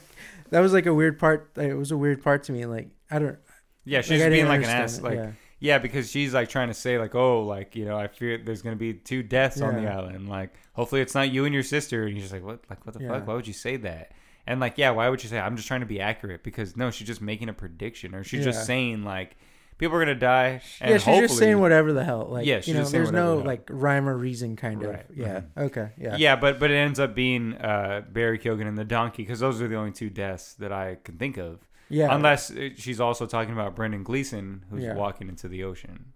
[0.51, 1.51] That was like a weird part.
[1.57, 2.67] It was a weird part to me.
[2.67, 3.38] Like I don't.
[3.85, 4.99] Yeah, she's like, I being like an ass.
[4.99, 5.31] it, Like, yeah.
[5.59, 5.79] yeah.
[5.79, 8.77] because she's like trying to say like, oh, like you know, I fear there's gonna
[8.77, 10.29] be two deaths on the island.
[10.29, 12.05] Like, hopefully it's not you and your sister.
[12.05, 12.61] And you're just like, what?
[12.71, 13.09] Like, what the Yeah.
[13.09, 13.27] fuck?
[13.27, 14.12] Why would you say that?
[14.47, 16.43] And like, yeah, why would you say I'm just trying to be accurate?
[16.43, 18.47] Because no, she's just making a prediction, or she's Yeah.
[18.53, 19.37] just saying like,
[19.79, 20.61] people are gonna die.
[20.81, 22.27] And yeah, she's just saying whatever the hell.
[22.31, 24.91] Like, Yeah, you know, just there's no like rhyme or reason kind of.
[24.91, 25.43] Right, Yeah.
[25.57, 25.63] mhm.
[25.67, 25.91] Okay.
[25.97, 26.17] Yeah.
[26.17, 26.37] Yeah.
[26.37, 29.69] but but it ends up being uh, Barry Keoghan and the donkey because those are
[29.69, 31.61] the only two deaths that I can think of.
[31.89, 32.15] Yeah.
[32.15, 34.95] Unless uh, she's also talking about Brendan Gleeson, who's Yeah.
[34.95, 36.13] walking into the ocean.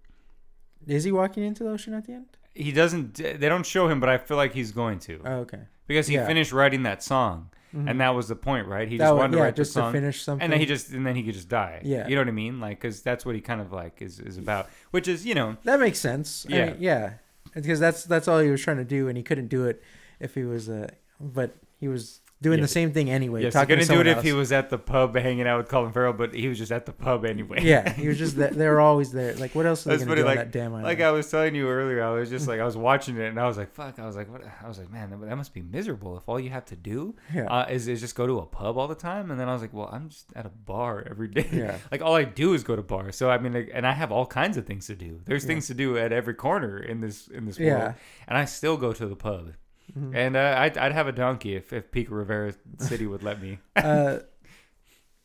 [0.85, 2.25] Is he walking into the ocean at the end?
[2.53, 3.15] He doesn't.
[3.15, 5.59] They don't show him, but I feel like he's going to Oh, okay.
[5.85, 6.25] because he yeah.
[6.25, 7.89] finished writing that song, Mhm.
[7.89, 8.87] and that was the point, right?
[8.87, 10.43] He That just was- wanted to yeah, write the just to song, finish something.
[10.43, 11.81] and then he just and then he could just die.
[11.83, 12.07] Yeah.
[12.07, 12.59] you know what I mean?
[12.59, 15.57] Like, because that's what he kind of like is is about, which is you know,
[15.63, 16.45] That makes sense.
[16.49, 16.65] I Yeah.
[16.67, 17.13] mean, yeah.
[17.53, 19.81] Because that's that's all he was trying to do, and he couldn't do it
[20.19, 22.63] if he was uh But he was doing Yeah.
[22.63, 23.41] the same thing anyway.
[23.41, 25.47] yes, he talking to couldn't do it someone if he was at the pub hanging
[25.47, 27.59] out with Colin Farrell, but he was just at the pub anyway.
[27.63, 29.33] yeah, he was just there, they're always there.
[29.35, 30.85] Like, what else are That's they to funny, do like- that damn island?
[30.85, 33.39] Like I was telling you earlier, I was just like I was watching it and
[33.39, 35.53] I was like, "Fuck!" I was like, "What?" I was like, "Man, that, that must
[35.53, 37.45] be miserable if all you have to do yeah.
[37.47, 39.61] uh, is is just go to a pub all the time." And then I was
[39.61, 41.47] like, "Well, I'm just at a bar every day.
[41.51, 41.77] Yeah.
[41.91, 43.15] like all I do is go to bars.
[43.15, 45.21] So I mean, like, and I have all kinds of things to do.
[45.25, 45.47] There's Yeah.
[45.47, 47.93] things to do at every corner in this in this world, Yeah.
[48.27, 49.53] and I still go to the pub.
[49.95, 50.15] Mhm.
[50.15, 53.59] And uh, I'd, I'd have a donkey if if Pico Rivera City would let me.
[53.75, 54.19] uh,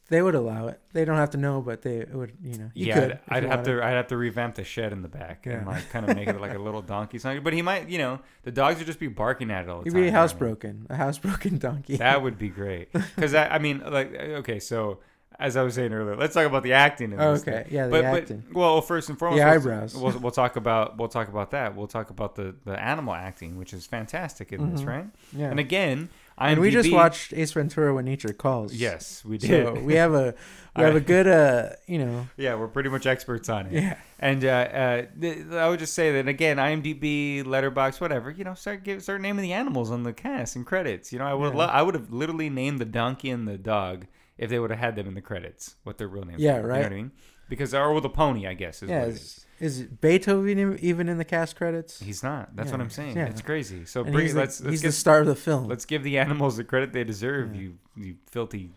[0.08, 0.78] they would allow it.
[0.92, 2.32] They don't have to know, but they would.
[2.42, 3.12] You know, you yeah, could.
[3.28, 5.88] I'd, I'd have to I'd have to revamp the shed in the back and like
[5.90, 7.42] kind of make it like a little donkey sign.
[7.42, 9.86] But he might, you know, the dogs would just be barking at it all the
[9.86, 10.00] You'd time.
[10.02, 10.18] be you know?
[10.18, 10.90] housebroken.
[10.90, 11.96] A housebroken donkey.
[11.96, 12.92] That would be great.
[12.92, 14.98] Because I, I mean, like, okay, so
[15.38, 17.12] as I was saying earlier, let's talk about the acting.
[17.12, 17.64] In Oh, this okay.
[17.64, 17.72] thing.
[17.74, 18.44] Yeah, the but, acting.
[18.48, 19.94] but well, first and foremost, The eyebrows.
[19.94, 21.74] We'll, we'll talk about we'll talk about that.
[21.76, 24.86] We'll talk about the the animal acting, which is fantastic in this, Mhm.
[24.86, 25.06] right?
[25.32, 25.50] yeah.
[25.50, 28.74] And again, and we just watched Ace Ventura: When Nature Calls.
[28.74, 29.66] Yes, we did.
[29.66, 30.34] So we have a
[30.76, 33.72] we have a good uh you know yeah, we're pretty much experts on it.
[33.74, 38.30] yeah And uh, uh, th- I would just say that again, IMDb, Letterboxd, whatever.
[38.30, 41.12] You know, start give, start naming the animals on the cast and credits.
[41.12, 41.58] You know, I would Yeah.
[41.58, 44.06] lo- I would have literally named the donkey and the dog
[44.42, 46.40] if they would have had them in the credits, what their real names.
[46.42, 46.82] Yeah, were, You know right.
[46.82, 47.12] what I mean?
[47.48, 51.24] Because or with the pony, I guess is yeah is, is Beethoven even in the
[51.24, 52.00] cast credits?
[52.00, 52.56] He's not.
[52.56, 53.16] That's Yeah, what I'm saying.
[53.16, 53.26] yeah.
[53.26, 53.84] It's crazy.
[53.84, 55.68] So bring he's, let's the, let's he's give, the star of the film.
[55.68, 57.54] let's give the animals the credit they deserve.
[57.54, 57.60] Yeah.
[57.60, 58.70] You you filthy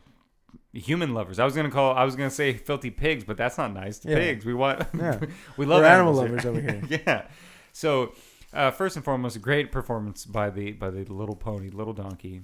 [0.74, 1.40] human lovers.
[1.40, 1.96] I was gonna call.
[1.96, 3.98] I was gonna say filthy pigs, but that's not nice.
[4.00, 4.10] to.
[4.10, 4.46] Pigs.
[4.46, 4.84] We want.
[4.96, 5.20] Yeah.
[5.58, 6.82] we love We're animal lovers over here.
[7.08, 7.28] yeah.
[7.72, 8.14] So
[8.54, 12.42] uh, first and foremost, a great performance by the by the little pony, little donkey,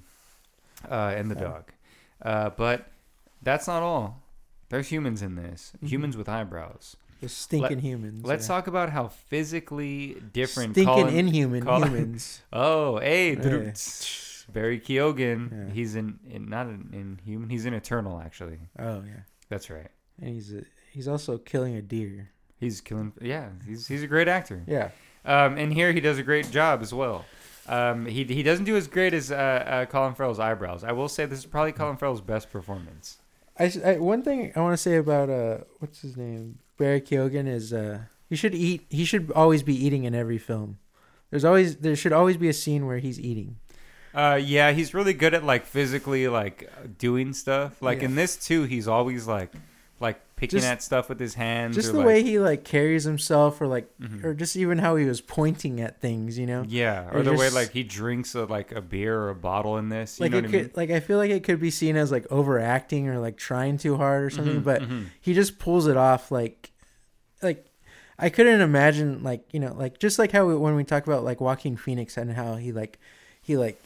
[0.90, 1.72] uh, and the dog.
[2.22, 2.88] Uh, but
[3.42, 4.24] that's not all.
[4.70, 5.74] There's humans in this.
[5.84, 5.88] Mhm.
[5.90, 6.96] Humans with eyebrows.
[7.22, 8.26] The stinking humans.
[8.26, 8.56] Let's yeah.
[8.56, 10.74] talk about how physically different.
[10.74, 12.42] Stinking Colin- inhuman Colin- humans.
[12.54, 13.74] Oh, hey, Hey.
[14.52, 15.52] Barry Keoghan.
[15.68, 15.74] Yeah.
[15.74, 17.50] He's in, in not in, in human.
[17.50, 18.60] He's in Eternal, actually.
[18.80, 19.88] Oh yeah, That's right.
[20.20, 22.32] and he's a, he's also killing a deer.
[22.60, 23.14] He's killing.
[23.22, 24.64] Yeah, he's he's a great actor.
[24.68, 24.90] Yeah.
[25.24, 27.26] Um, and here he does a great job as well.
[27.68, 30.84] Um, he he doesn't do as great as uh, uh, Colin Farrell's eyebrows.
[30.84, 33.20] I will say this is probably Colin Farrell's best performance.
[33.60, 37.48] I, I- one thing I want to say about uh what's his name Barry Keoghan
[37.48, 40.78] is uh he should eat he should always be eating in every film.
[41.30, 43.58] There's always there should always be a scene where he's eating.
[44.14, 47.82] Uh, yeah, he's really good at like physically like doing stuff.
[47.82, 48.06] Like Yeah.
[48.10, 49.54] in this too, he's always like
[50.42, 51.76] picking Just- at stuff with his hands.
[51.76, 54.24] Just the like, way he like carries himself or like Mhm.
[54.24, 56.64] or just even how he was pointing at things, you know.
[56.68, 59.78] Yeah, or Or the way like he drinks a, like a beer or a bottle
[59.78, 60.20] in this.
[60.20, 60.72] You Like know it what could I mean?
[60.76, 63.98] like I feel like it could be seen as like overacting or like trying too
[63.98, 65.06] hard or something, Mhm, but mhm.
[65.22, 66.72] he just pulls it off like
[67.44, 67.68] like
[68.18, 71.24] I couldn't imagine like you know like just like how we, when we talk about
[71.24, 72.98] like Joaquin Phoenix and how he like
[73.44, 73.80] he like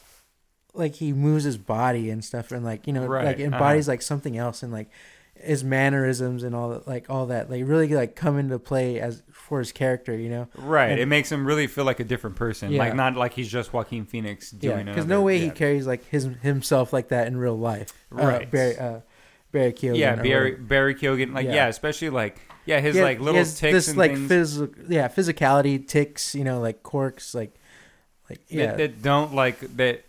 [0.73, 3.45] like he moves his body and stuff and like you know Right, like uh-huh.
[3.45, 4.89] embodies like something else and like
[5.35, 9.21] his mannerisms and all that, like all that, like really like come into play as
[9.31, 10.47] for his character, you know?
[10.55, 10.91] Right.
[10.91, 12.71] And- it makes him really feel like a different person.
[12.71, 12.79] Yeah.
[12.79, 16.05] Like not like he's just Joaquin Phoenix Yeah, doing because no way he carries like
[16.07, 17.91] his himself like that in real life.
[18.11, 18.49] Uh, Right.
[18.49, 18.99] Barry, uh,
[19.51, 19.97] Barry Keoghan.
[19.97, 20.55] Yeah, Barry.
[20.55, 21.33] Barry Keoghan.
[21.33, 21.53] Like Yeah.
[21.55, 21.67] yeah.
[21.67, 26.33] especially like yeah, his like little ticks this and like things physical, yeah, physicality, ticks,
[26.33, 27.53] you know, like quirks, like,
[28.29, 30.03] like yeah, that, that don't like that.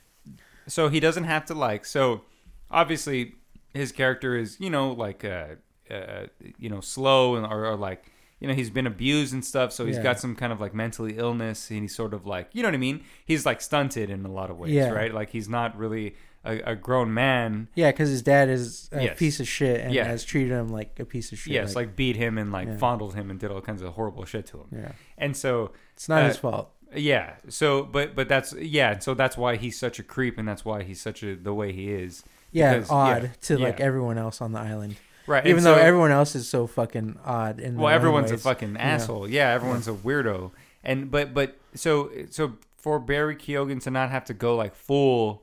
[0.66, 1.84] So he doesn't have to like.
[1.84, 2.22] So
[2.70, 3.34] obviously
[3.76, 5.46] his character is you know like uh,
[5.90, 6.26] uh
[6.58, 8.10] you know slow and or, or like
[8.40, 9.72] you know he's been abused and stuff.
[9.72, 10.02] So he's Yeah.
[10.02, 12.74] got some kind of like mentally illness and he's sort of like you know what
[12.74, 13.02] I mean.
[13.24, 14.90] He's like stunted in a lot of ways, Yeah.
[14.90, 15.12] right?
[15.14, 17.66] Like he's not really a, a grown man.
[17.74, 19.18] yeah, because his dad is a Yes.
[19.18, 20.04] piece of shit and Yeah.
[20.04, 21.54] has treated him like a piece of shit.
[21.54, 24.46] Yes, like, beat him and like fondled him and did all kinds of horrible shit
[24.46, 24.66] to him.
[24.70, 26.70] yeah, And so it's not Uh, his fault.
[26.94, 27.34] Yeah.
[27.48, 28.98] So, but but that's yeah.
[29.00, 31.72] So that's why he's such a creep, and that's why he's such a the way
[31.72, 32.22] he is.
[32.52, 33.84] Yeah, because- odd yeah, to like yeah.
[33.84, 34.96] everyone else on the island.
[35.26, 35.44] Right.
[35.46, 37.58] Even and though everyone else is so fucking odd.
[37.58, 39.28] In well, everyone's a fucking asshole.
[39.28, 40.52] Yeah, everyone's a weirdo.
[40.84, 45.42] And but but so so for Barry Keoghan to not have to go like full.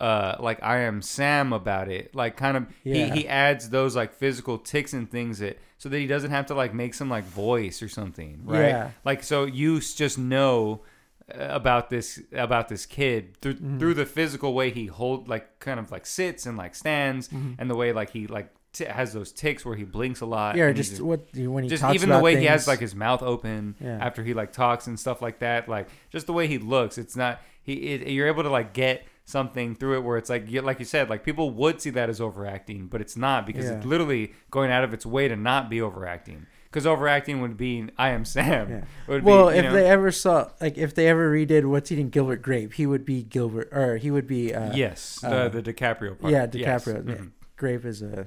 [0.00, 2.12] Uh, like I am Sam about it.
[2.12, 3.04] Like kind of Yeah.
[3.14, 6.46] he, he adds those like physical ticks and things that so that he doesn't have
[6.46, 8.66] to like make some like voice or something, right?
[8.66, 8.90] Yeah.
[9.04, 10.80] Like so you just know
[11.28, 13.78] about this about this kid through Mm-hmm.
[13.78, 17.52] through the physical way he hold like kind of like sits and like stands Mm-hmm.
[17.58, 20.56] and the way like he like t- has those ticks where he blinks a lot.
[20.56, 23.22] Yeah, just what when he just talks even the way he has like his mouth
[23.22, 23.98] open Yeah.
[24.00, 27.16] after he like talks and stuff like that like just the way he looks it's
[27.16, 30.78] not he it, you're able to like get something through it where it's like like
[30.80, 34.32] you said like people would see that as overacting but it's not because it's literally
[34.50, 38.24] going out of its way to not be overacting because overacting would be I am
[38.24, 38.84] Sam Yeah.
[39.06, 42.08] would Well, be, if know- they ever saw, like, if they ever redid "What's Eating
[42.08, 44.54] Gilbert Grape," he would be Gilbert, or he would be.
[44.54, 46.84] Uh, yes uh, the the DiCaprio part yeah, Yes.
[46.86, 47.08] DiCaprio.
[47.08, 47.14] yeah.
[47.16, 47.30] Mhm.
[47.56, 48.26] Grape is a.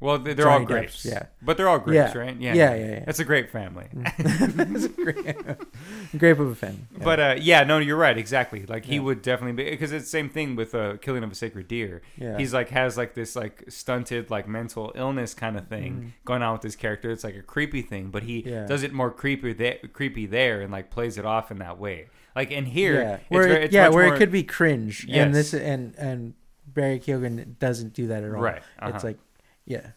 [0.00, 1.26] well they- they're all Johnny Depp's, grapes yeah.
[1.42, 2.18] but they're all grapes Yeah.
[2.20, 3.04] right Yeah, yeah, yeah.
[3.06, 3.86] it's a great family
[6.16, 6.86] grape of a fan.
[6.92, 7.04] Yeah.
[7.04, 8.66] But uh, yeah, no, you're right, exactly.
[8.66, 9.00] Like he Yeah.
[9.02, 12.02] would definitely be because it's the same thing with uh, killing of a sacred deer.
[12.16, 12.38] Yeah.
[12.38, 16.24] He's like has like this like stunted like mental illness kind of thing Mhm.
[16.24, 17.10] going on with his character.
[17.10, 18.66] It's like a creepy thing, but he Yeah.
[18.66, 22.06] does it more creepy there, creepy there, and like plays it off in that way.
[22.36, 25.04] Like in here, yeah, it's where very, it, yeah, where more- it could be cringe,
[25.08, 25.24] Yes.
[25.26, 26.34] and this and and
[26.66, 28.40] Barry Keoghan doesn't do that at all.
[28.40, 28.62] right.
[28.78, 28.92] uh-huh.
[28.94, 29.18] It's like,
[29.66, 29.90] yeah,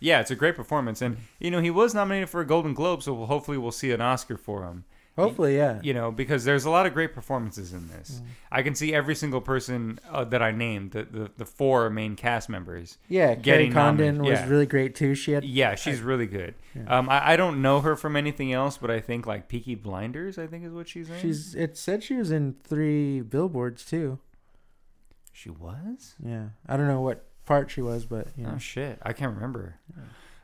[0.00, 3.02] yeah, it's a great performance, and you know he was nominated for a Golden Globe,
[3.02, 4.84] so we'll, hopefully we'll see an Oscar for him.
[5.16, 5.80] hopefully, yeah.
[5.82, 8.26] you know because there's a lot of great performances in this Mm.
[8.52, 12.14] i can see every single person uh, that i named the, the the four main
[12.14, 14.48] cast members Yeah, Kerry Condon nominated, was yeah.
[14.48, 15.16] really great too.
[15.16, 16.98] She had yeah she's really good Yeah.
[16.98, 20.38] um I, I don't know her from anything else but i think like peaky blinders
[20.38, 24.20] i think is what she's in she's it said she was in three billboards too.
[25.32, 28.98] she was Yeah, I don't know what part she was, but you know, oh shit.
[29.02, 29.74] I can't remember.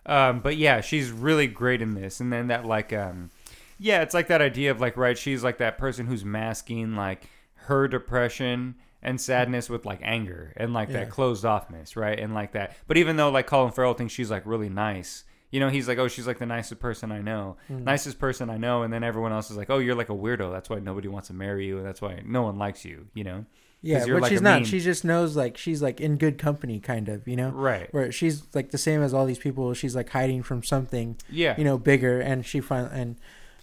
[0.06, 2.20] Um but yeah she's really great in this.
[2.20, 3.30] And then that like um
[3.78, 7.28] yeah it's like that idea of like right she's like that person who's masking like
[7.68, 11.00] her depression and sadness with like anger and like Yeah.
[11.00, 12.76] that closed offness right and like that.
[12.86, 15.98] But even though like colin farrell thinks she's like really nice you know he's like
[15.98, 17.56] oh she's like the nicest person i know.
[17.70, 17.84] Mm.
[17.84, 20.50] nicest person i know and then everyone else is like oh you're like a weirdo.
[20.52, 23.24] That's why nobody wants to marry you and that's why no one likes you you
[23.24, 23.44] know
[23.86, 24.56] yeah, but like she's not.
[24.60, 27.26] mean- She just knows like she's like in good company, kind of.
[27.28, 29.72] You know, right where she's like the same as all these people.
[29.74, 33.16] She's like hiding from something, yeah you know, bigger, and she finally and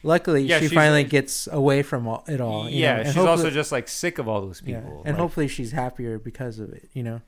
[0.04, 2.70] luckily Yeah, she finally gets away from all, it all.
[2.70, 5.14] you yeah know, and she's also just like sick of all those yeah, people and
[5.16, 6.90] like- hopefully she's happier because of it.
[6.94, 7.22] You know,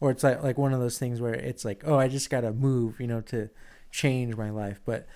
[0.00, 2.52] or it's like like one of those things where it's like, oh, I just gotta
[2.52, 3.48] move, you know, to
[3.90, 4.80] change my life.
[4.84, 5.06] But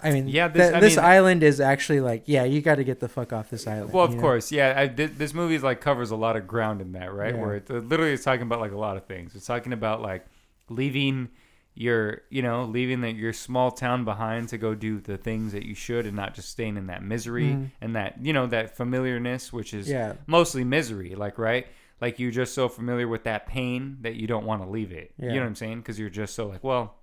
[0.00, 2.76] I mean, Yeah, yeah, this- I this mean- island is actually like, yeah, you got
[2.76, 3.92] to get the fuck off this island.
[3.92, 4.20] Well, of know?
[4.20, 4.74] course, yeah.
[4.76, 7.34] I, this, this movie like covers a lot of ground in that, right?
[7.34, 7.40] Yeah.
[7.40, 9.34] Where it, literally it's talking about like a lot of things.
[9.34, 10.24] It's talking about like
[10.68, 11.28] leaving
[11.74, 15.64] your, you know, leaving the, your small town behind to go do the things that
[15.64, 17.70] you should, and not just staying in that misery Mhm.
[17.80, 21.14] and that you know that familiarness, which is Yeah, mostly misery.
[21.14, 21.66] Like right,
[22.00, 25.12] like you're just so familiar with that pain that you don't want to leave it.
[25.18, 25.78] You know what I'm saying?
[25.78, 26.94] Because you're just so like, well,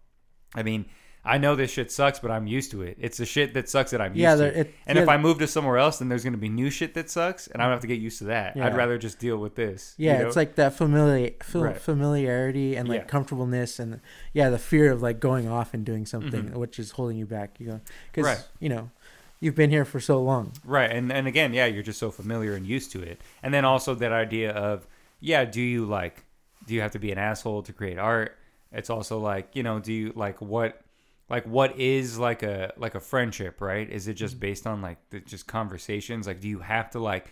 [0.53, 0.85] I mean.
[1.25, 2.97] I know this shit sucks, but I'm used to it.
[2.99, 4.59] It's the shit that sucks that I'm used yeah, to.
[4.59, 6.69] it, And yeah, if I move to somewhere else, then there's going to be new
[6.69, 8.55] shit that sucks, and I don't have to get used to that.
[8.55, 8.67] Yeah.
[8.67, 9.95] I'd rather just deal with this.
[9.97, 10.27] you yeah, know?
[10.27, 11.77] it's like that familiar, fam- Right.
[11.81, 13.05] familiarity and like Yeah.
[13.07, 14.01] comfortableness and
[14.33, 16.53] yeah, the fear of like going off and doing something Mhm.
[16.53, 17.55] which is holding you back.
[17.59, 18.47] You know, because Right.
[18.59, 18.91] you know,
[19.39, 20.53] you've been here for so long.
[20.63, 20.91] right.
[20.91, 23.19] And and again, yeah, you're just so familiar and used to it.
[23.43, 24.87] And then also that idea of,
[25.19, 26.23] yeah, do you like,
[26.67, 28.37] do you have to be an asshole to create art?
[28.71, 30.81] It's also like, you know, do you like what,
[31.29, 33.89] like what is like a like a friendship, right?
[33.89, 34.17] Is it Mm-hmm.
[34.17, 36.27] just based on like the, just conversations?
[36.27, 37.27] Like, do you have to like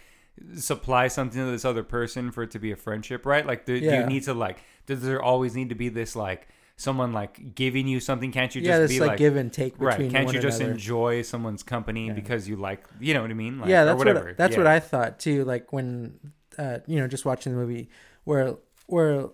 [0.56, 3.45] supply something to this other person for it to be a friendship, right?
[3.45, 6.47] Like, do, do you need to like, does there always need to be this like
[6.75, 8.32] someone like giving you something?
[8.32, 10.12] Can't you just yeah, this be like, like, give and take between right?
[10.12, 10.73] Can't you just another.
[10.73, 12.13] enjoy someone's company Yeah.
[12.13, 13.60] because you like, you know what I mean?
[13.60, 14.25] Like, yeah, or that's whatever.
[14.25, 14.58] what that's Yeah.
[14.58, 15.45] what I thought too.
[15.45, 16.19] Like when,
[16.58, 17.89] uh, you know, just watching the movie,
[18.23, 18.56] where
[18.88, 19.27] where,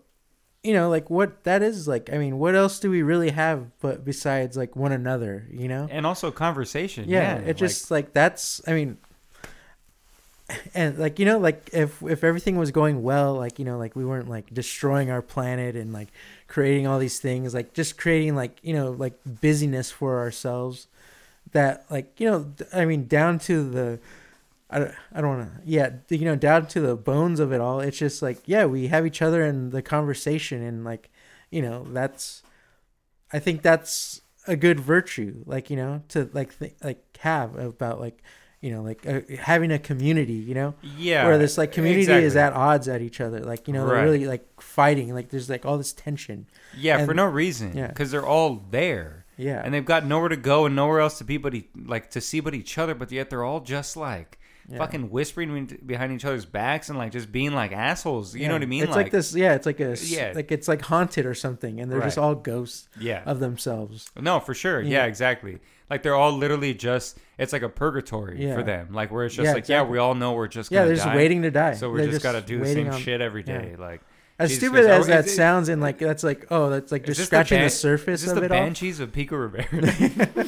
[0.64, 2.12] you know, like what that is like.
[2.12, 5.48] I mean, what else do we really have but besides like one another?
[5.52, 5.88] You know?
[5.90, 7.06] and also conversation.
[7.08, 8.62] Yeah, Yeah, it just like that's.
[8.68, 8.98] I mean,
[10.74, 13.96] and like you know, like if if everything was going well, like you know, like
[13.96, 16.10] we weren't like destroying our planet and like
[16.48, 20.88] creating all these things, like just creating like you know like busyness for ourselves.
[21.54, 24.00] That like you know, I mean, down to the.
[24.70, 27.60] I don't, I don't want to, yeah, you know, down to the bones of it
[27.60, 27.80] all.
[27.80, 31.10] It's just like, yeah, we have each other in the conversation, and like,
[31.50, 32.44] you know, that's,
[33.34, 38.00] I think that's a good virtue, like you know, to like th- like have about
[38.00, 38.22] like,
[38.62, 42.36] you know, like uh, having a community, you know, yeah, where this like community is
[42.36, 45.66] at odds at each other, like you know, they're really like fighting, like there's like
[45.66, 46.46] all this tension,
[46.78, 47.76] yeah, for no reason.
[47.76, 47.88] yeah.
[47.88, 49.26] because they're all there.
[49.38, 52.10] yeah, and they've got nowhere to go and nowhere else to be but e- like
[52.12, 54.39] to see but each other but yet they're all just like
[54.72, 54.78] Yeah.
[54.78, 58.48] fucking whispering behind each other's backs and like just being like assholes you Yeah.
[58.50, 60.34] know what i mean It's like, this, yeah, it's like a, Yeah.
[60.36, 64.12] like it's like haunted or something, and they're just all ghosts yeah of themselves.
[64.20, 64.90] no for sure yeah.
[64.90, 65.06] Yeah.
[65.06, 69.34] exactly like they're all literally just it's like a purgatory for them like where it's
[69.36, 71.74] just like yeah we all know we're just Yeah, they're just die, waiting to die.
[71.74, 73.76] so we They're just, gotta do the same on- shit every day.
[73.80, 74.02] like
[74.38, 75.00] As Jesus stupid Christ.
[75.00, 77.62] as that it- sounds, and like that's like oh, that's like just this the scratching
[77.64, 78.58] the, surface of the it all.
[78.60, 79.66] banshees of pico rivera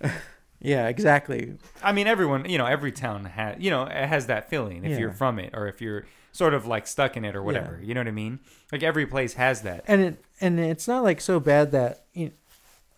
[0.66, 1.54] Yeah, exactly.
[1.82, 4.90] I mean, everyone, you know, every town has, you know, it has that feeling if
[4.92, 4.98] Yeah.
[4.98, 7.78] you're from it or if you're sort of like stuck in it or whatever.
[7.82, 8.40] You know what I mean?
[8.72, 9.84] Like every place has that.
[9.86, 12.32] And it and it's not like so bad that you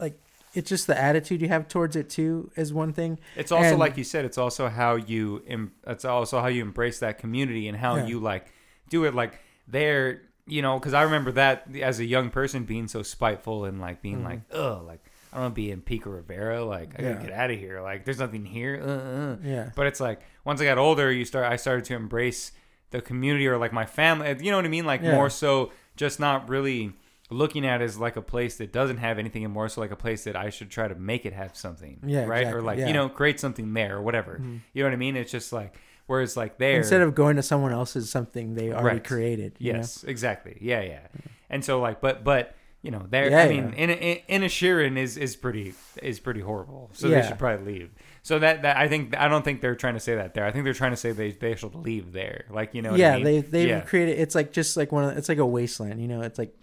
[0.00, 0.18] like
[0.54, 3.18] it's just the attitude you have towards it too is one thing.
[3.36, 4.24] It's also And- like you said.
[4.24, 5.42] It's also how you.
[5.46, 8.06] Em- it's also how you embrace that community and how Yeah.
[8.06, 8.46] you like
[8.88, 9.14] do it.
[9.14, 13.66] Like they're, you know, because I remember that as a young person being so spiteful
[13.66, 14.24] and like being Mhm.
[14.24, 16.64] like, ugh, like I don't want to be in Pico Rivera.
[16.64, 17.80] Like I gotta get out of here.
[17.80, 18.80] Like there's nothing here.
[18.82, 19.36] Uh, uh.
[19.42, 19.70] Yeah.
[19.76, 21.50] But it's like once I got older, you start.
[21.50, 22.52] I started to embrace
[22.90, 24.34] the community or like my family.
[24.40, 24.86] You know what I mean?
[24.86, 25.14] Like Yeah.
[25.14, 26.92] more so, just not really
[27.30, 29.90] looking at it as like a place that doesn't have anything, and more so like
[29.90, 32.00] a place that I should try to make it have something.
[32.06, 32.46] Yeah, Right.
[32.46, 32.86] Or like yeah.
[32.86, 34.38] you know, create something there or whatever.
[34.42, 34.60] Mhm.
[34.72, 35.14] You know what I mean?
[35.16, 35.74] It's just like
[36.06, 39.04] whereas like there Instead of going to someone else's something they already Right.
[39.04, 39.56] created.
[39.58, 39.80] you know?
[39.80, 40.56] Yes, exactly.
[40.62, 41.00] Yeah, yeah.
[41.50, 43.28] And so like, but but you know, there.
[43.30, 43.84] Yeah, I mean, yeah.
[43.84, 46.90] in in Inisherin is is pretty is pretty horrible.
[46.92, 47.90] So they should probably leave.
[48.22, 50.44] So that that I think I don't think they're trying to say that there.
[50.44, 52.44] I think they're trying to say they they should leave there.
[52.50, 52.94] Like you know.
[52.94, 53.24] Yeah, I mean?
[53.24, 53.80] they they've Yeah.
[53.80, 54.18] created.
[54.18, 55.04] It's like just like one.
[55.04, 56.00] Of, it's like a wasteland.
[56.00, 56.54] You know, it's like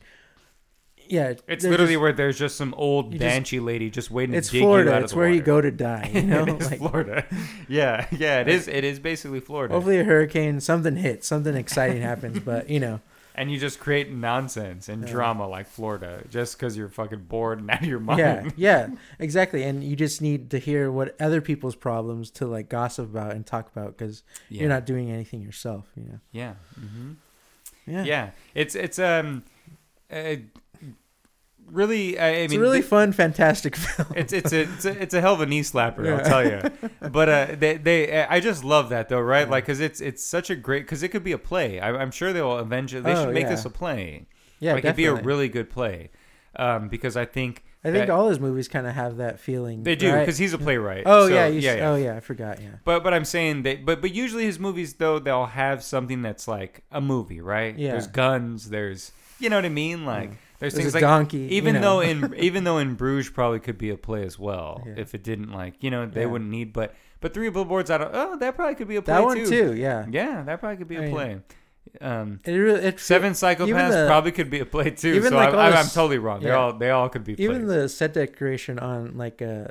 [1.08, 1.34] yeah.
[1.48, 4.48] It's literally just- where there's just some old You just- banshee lady just waiting it's
[4.48, 4.94] to dig you Florida.
[4.96, 6.12] out It's where you go to die.
[6.14, 7.26] You know, like Florida.
[7.68, 8.40] Yeah, yeah.
[8.42, 8.68] It is.
[8.68, 9.74] It is basically Florida.
[9.74, 12.40] hopefully a hurricane, something hits, something exciting happens.
[12.40, 13.02] But you know,
[13.36, 15.12] and you just create nonsense and Yeah.
[15.12, 18.20] drama like Florida just because you're fucking bored and out of your mind.
[18.20, 18.88] yeah, yeah,
[19.20, 19.64] exactly.
[19.64, 23.46] And you just need to hear what other people's problems to like gossip about and
[23.46, 24.62] talk about because yeah.
[24.62, 25.86] you're not doing anything yourself.
[25.96, 26.20] You know.
[26.32, 26.54] Yeah.
[26.80, 27.14] hmm
[27.86, 28.04] Yeah.
[28.04, 28.30] Yeah.
[28.54, 29.44] It's it's um,
[30.12, 30.36] uh,
[31.72, 32.18] really.
[32.20, 34.08] I, I It's mean, a really th- fun, fantastic film.
[34.16, 36.16] it's it's a, it's a it's a hell of a knee slapper, Yeah.
[36.18, 36.90] I'll tell you.
[37.12, 39.46] But uh, they they I just love that though, right?
[39.48, 39.52] Yeah.
[39.52, 41.80] Like, cause it's it's such a great because it could be a play.
[41.80, 43.50] I, I'm sure they'll eventually they Oh, should make yeah.
[43.50, 44.28] this a play.
[44.60, 45.04] yeah, like definitely.
[45.06, 46.10] it'd be a really good play,
[46.56, 49.84] um, because I think I think that- all his movies kind of have that feeling.
[49.84, 50.20] they do right?
[50.22, 51.04] because he's a playwright.
[51.06, 51.90] Oh So, yeah, you yeah, yeah.
[51.92, 52.60] Oh yeah, I forgot.
[52.62, 52.70] Yeah.
[52.84, 56.48] But but I'm saying that but but usually his movies though they'll have something that's
[56.48, 57.78] like a movie, right?
[57.78, 57.92] Yeah.
[57.92, 60.06] There's guns, there's you know what I mean?
[60.06, 60.32] Like.
[60.60, 61.38] There's, things a like donkey.
[61.40, 61.82] you even know.
[61.82, 64.94] though in even though in Bruges probably could be a play as well Yeah.
[64.98, 66.28] if it didn't like you know they Yeah.
[66.28, 69.14] wouldn't need but but three billboards out of oh that probably could be a play
[69.16, 69.46] that one too.
[69.48, 69.76] too.
[69.76, 70.06] Yeah.
[70.10, 71.40] Yeah, that probably could be I a mean, play.
[72.02, 75.10] Um, It really it Seven Psychopaths the- probably could be a play too.
[75.14, 76.42] even so like I'm, I'm, I'm totally wrong.
[76.42, 77.48] They all they all could be plays.
[77.50, 79.66] even the set decoration on like uh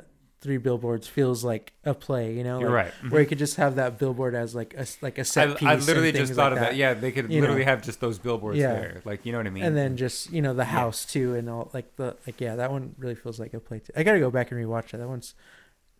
[0.45, 2.33] three billboards feels like a play.
[2.33, 2.93] You know, You're like, right.
[3.03, 3.11] Mhm.
[3.11, 5.67] Where you could just have that billboard as like a like a set I, piece.
[5.67, 6.75] I literally just thought like of that.
[6.77, 7.71] Yeah, they could You literally know.
[7.71, 8.73] have just those billboards Yeah.
[8.73, 9.01] there.
[9.03, 9.63] Like you know what I mean?
[9.63, 12.71] And then just you know the house too, and all like the like yeah, that
[12.71, 13.91] one really feels like a play too.
[13.97, 14.97] I gotta go back and rewatch that.
[14.99, 15.33] That one's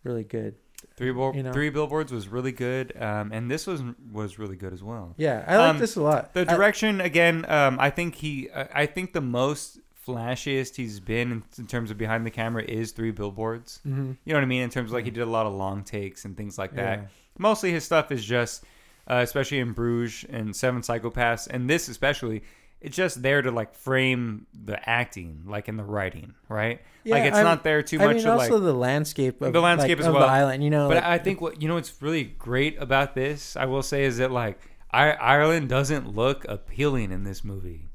[0.04, 0.54] really good.
[0.96, 1.52] Three bill- you know.
[1.52, 3.82] three billboards was really good, um, and this was
[4.12, 5.14] was really good as well.
[5.16, 6.32] Yeah, I like Um, this a lot.
[6.34, 11.32] The I- direction again, um, I think he, I think the most flashiest he's been
[11.32, 13.80] in, in terms of behind the camera is three billboards.
[13.86, 14.16] Mhm.
[14.24, 14.62] You know what I mean?
[14.62, 16.98] In terms of like he did a lot of long takes and things like that.
[17.00, 17.04] Yeah.
[17.38, 18.64] Mostly his stuff is just,
[19.08, 22.42] uh, especially in Bruges and Seven Psychopaths, and this especially.
[22.78, 26.78] It's just there to like frame the acting, like in the writing, right?
[27.06, 29.52] like it's I'm- not there too I much mean, to also like the landscape of
[29.54, 30.20] The landscape like, as well.
[30.22, 30.62] the island.
[30.62, 33.64] You know, But like, I think what you know what's really great about this, I
[33.64, 37.85] will say, is that like I, Ireland doesn't look appealing in this movie.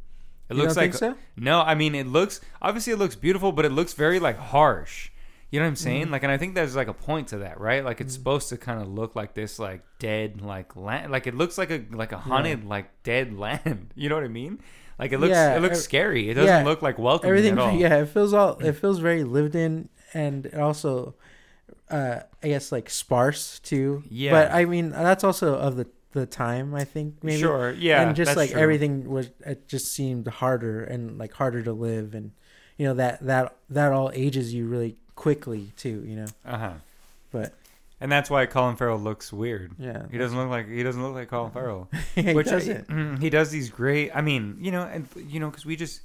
[0.52, 1.16] It You looks like think so?
[1.36, 1.62] no.
[1.62, 5.10] I mean, it looks obviously it looks beautiful, but it looks very like harsh.
[5.49, 6.04] You know what I'm saying?
[6.04, 6.12] Mm-hmm.
[6.14, 7.84] Like, and I think there's like a point to that, right?
[7.84, 11.12] Like, it's supposed to kind of look like this, like dead, like land.
[11.12, 13.91] Like it looks like a like a haunted, like dead land.
[13.95, 14.60] You know what I mean?
[14.97, 16.30] Like it looks Yeah, it looks ev- scary.
[16.30, 17.76] It doesn't yeah, look like welcoming Everything, at all.
[17.76, 18.60] yeah, it feels all.
[18.60, 21.16] It feels very lived in, and it also,
[21.89, 24.04] uh, I guess like sparse too.
[24.10, 24.32] Yeah.
[24.32, 26.74] but I mean that's also of the the time.
[26.76, 27.41] I think maybe.
[27.41, 27.72] Sure.
[27.72, 28.01] Yeah.
[28.01, 28.59] and just like true.
[28.62, 32.32] everything was, it just seemed harder and like harder to live, and
[32.78, 36.03] you know that that that all ages you really quickly too.
[36.05, 36.74] You know, Uh huh.
[37.32, 37.53] but
[37.99, 39.74] And that's why Colin Farrell looks weird.
[39.78, 41.89] yeah, He doesn't look like he doesn't look like Colin Farrell.
[42.16, 42.89] he Which doesn't.
[42.89, 44.12] I- he does these great.
[44.16, 46.01] I mean, you know, and you know, because we just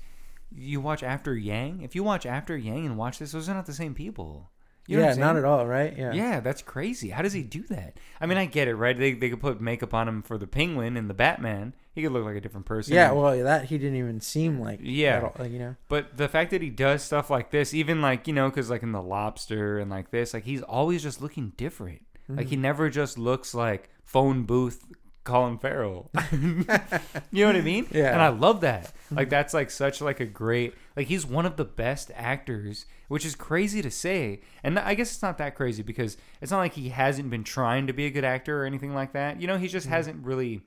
[0.54, 1.82] you watch After Yang.
[1.82, 4.50] If you watch After Yang and watch this, those are not the same people.
[4.86, 5.96] You know yeah, not at all, right?
[5.96, 6.12] Yeah.
[6.12, 7.10] Yeah, that's crazy.
[7.10, 7.96] How does he do that?
[8.20, 8.96] I mean, I get it, right?
[8.96, 11.74] They they could put makeup on him for the Penguin and the Batman.
[11.94, 12.94] He could look like a different person.
[12.94, 15.16] Yeah, well, that he didn't even seem like Yeah.
[15.16, 15.76] at all, like, you know.
[15.88, 18.82] But the fact that he does stuff like this, even like you know, because like
[18.82, 22.02] in the Lobster and like this, like he's always just looking different.
[22.28, 22.48] Like Mm-hmm.
[22.50, 24.84] he never just looks like phone booth
[25.24, 26.10] Colin Farrell.
[26.32, 27.86] you know what I mean?
[27.90, 28.12] Yeah.
[28.12, 28.92] And I love that.
[29.10, 33.24] Like that's like such like a great like he's one of the best actors, which
[33.24, 34.40] is crazy to say.
[34.62, 37.86] And I guess it's not that crazy because it's not like he hasn't been trying
[37.86, 39.40] to be a good actor or anything like that.
[39.40, 40.62] You know, he just hasn't really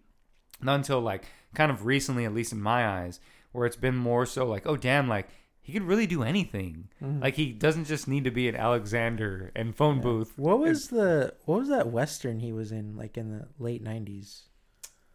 [0.61, 3.19] not until like kind of recently, at least in my eyes,
[3.51, 5.29] where it's been more so like, oh damn, like
[5.61, 6.89] he could really do anything.
[7.21, 10.33] Like he doesn't just need to be an Alexander and phone booth.
[10.37, 14.43] What was the what was that western he was in like in the late nineties?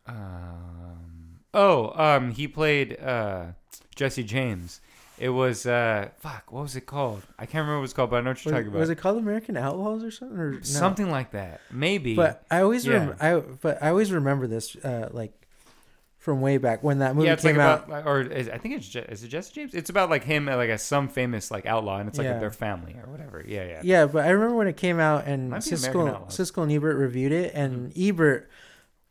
[0.06, 3.52] Um, oh, um, he played uh,
[3.96, 4.80] Jesse James.
[5.18, 7.22] It was uh, fuck, what was it called?
[7.38, 8.80] I can't remember what it's called, but I know what you're Was, talking about.
[8.80, 10.36] was it called American Outlaws or something?
[10.38, 10.60] Or no?
[10.62, 12.16] Something like that, maybe.
[12.16, 12.94] But I always Yeah.
[12.94, 15.32] rem- I but I always remember this uh, like
[16.18, 17.84] from way back when that movie yeah, came like out.
[17.86, 19.74] about, or is, I think it's Je- is it Jesse James?
[19.74, 22.38] It's about like him, like a some famous like outlaw, and it's like Yeah.
[22.38, 23.44] their family or whatever.
[23.46, 23.80] Yeah, yeah.
[23.84, 26.72] Yeah, but I remember when it came out and Might be American Siskel Siskel and
[26.72, 28.08] Ebert reviewed it, and Mm-hmm.
[28.08, 28.50] Ebert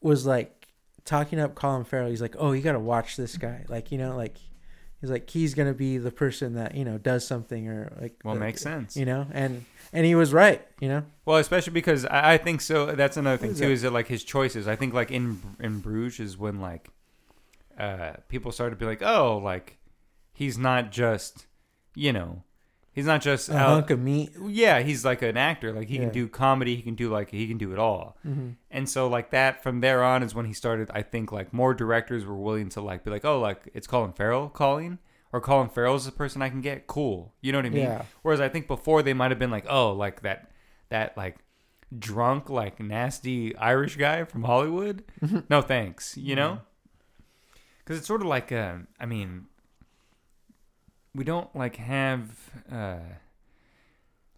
[0.01, 0.67] was like
[1.05, 2.09] talking up Colin Farrell.
[2.09, 4.35] He's like, "Oh, you got to watch this guy." Like, you know, like
[5.03, 8.15] he's like he's gonna be the person that you know does something or like.
[8.23, 8.95] Well, the- makes sense.
[8.95, 10.65] You know, and and he was right.
[10.79, 11.03] You know.
[11.25, 12.85] Well, especially because I, I think so.
[12.93, 13.67] That's another thing too.
[13.67, 13.71] that?
[13.71, 14.65] Is that like his choices?
[14.65, 16.89] I think like in in Bruges is when like
[17.77, 19.77] uh people started to be like, oh, like
[20.31, 21.47] he's not just
[21.95, 22.43] you know
[22.93, 24.31] he's not just A out- hunk of meat.
[24.47, 25.73] yeah he's like an actor.
[25.73, 26.03] Like he Yeah.
[26.05, 26.75] can do comedy.
[26.75, 28.17] He can do like he can do it all.
[28.23, 30.89] hmm And so like that from there on is when he started.
[30.93, 34.13] I think like more directors were willing to like be like, oh, like it's Colin
[34.13, 34.99] Farrell calling.
[35.31, 36.85] Or Colin Farrell's the person I can get.
[36.85, 37.83] Cool, you know what I mean?
[37.85, 38.03] Yeah.
[38.21, 40.51] Whereas I think before they might have been like, oh, like that,
[40.89, 41.37] that like
[41.97, 45.03] drunk, like nasty Irish guy from Hollywood.
[45.49, 46.59] no thanks, you know.
[47.79, 49.47] Because it's sort of like, uh, I mean,
[51.15, 52.29] we don't like have,
[52.71, 52.97] uh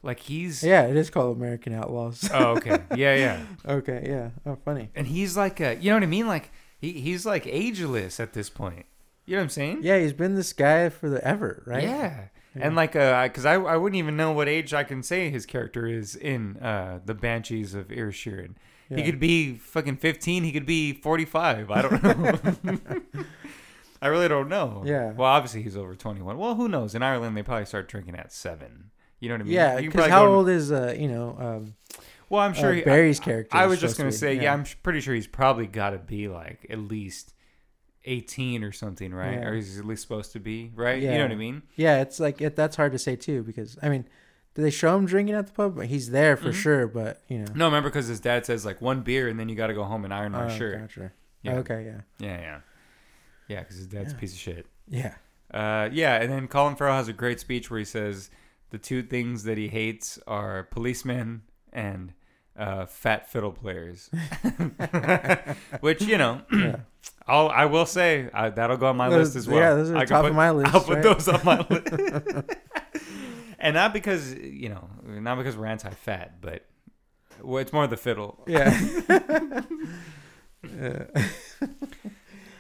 [0.03, 0.61] like he's.
[0.63, 2.29] Yeah, it is called American Outlaws.
[2.31, 2.77] Oh, okay.
[2.95, 3.45] Yeah, yeah.
[3.67, 4.29] okay, yeah.
[4.45, 4.89] Oh, funny.
[4.93, 6.27] And he's like, a, you know what I mean?
[6.27, 8.85] Like he he's like ageless at this point.
[9.25, 9.79] You know what I'm saying?
[9.81, 11.81] Yeah, he's been this guy for the ever, right?
[11.83, 12.25] Yeah.
[12.57, 15.45] And like, uh, because I, I wouldn't even know what age I can say his
[15.45, 17.89] character is in uh, the Banshees of.
[17.89, 17.97] He
[18.89, 19.03] Yeah.
[19.03, 20.43] could be fucking 15.
[20.43, 21.69] He could be 45.
[21.71, 22.03] I don't
[22.63, 23.01] know.
[24.05, 24.83] I really don't know.
[24.85, 25.11] Yeah.
[25.13, 26.37] Well, obviously he's over 21.
[26.37, 26.93] Well, who knows?
[26.93, 28.91] In Ireland, they probably start drinking at seven.
[29.19, 29.53] You know what I mean?
[29.53, 31.75] Yeah, because how old is uh you know um
[32.29, 34.35] Well, I'm sure uh, he, Barry's I- character I, was just gonna to be- say,
[34.35, 34.41] yeah.
[34.43, 34.53] yeah.
[34.53, 37.33] I'm pretty sure he's probably got to be like at least
[38.05, 39.33] 18 or something, right?
[39.39, 39.47] Yeah.
[39.47, 41.01] Or he's at least supposed to be, right?
[41.01, 41.13] Yeah.
[41.13, 41.63] You know what I mean?
[41.75, 44.07] yeah it's like it, that's hard to say too because I mean
[44.53, 45.81] do they show him drinking at the pub?
[45.81, 46.53] He's there for Mhm.
[46.53, 47.45] sure, but you know.
[47.55, 49.83] No, remember because his dad says like one beer and then you got to go
[49.83, 50.79] home and iron our Oh, shirt.
[50.79, 51.11] Gotcha.
[51.41, 51.55] Yeah.
[51.57, 52.59] Okay, yeah, Yeah, yeah,
[53.47, 53.59] yeah.
[53.59, 54.65] Because his dad's a piece of shit.
[54.87, 55.15] yeah,
[55.53, 58.29] Uh, yeah, and then Colin Farrell has a great speech where he says
[58.71, 62.13] the two things that he hates are policemen and
[62.57, 64.09] uh, fat fiddle players.
[65.81, 66.41] Which you know.
[67.27, 69.57] I'll I will say I, that'll go on my Those- list as well.
[69.59, 71.03] yeah, those are I can top put- of my list, I'll put right?
[71.03, 71.89] those on my list.
[73.59, 76.65] and not because you know, not because we're anti-fat, but
[77.41, 78.43] well, it's more the fiddle.
[78.47, 78.71] yeah.
[80.63, 81.05] Yeah.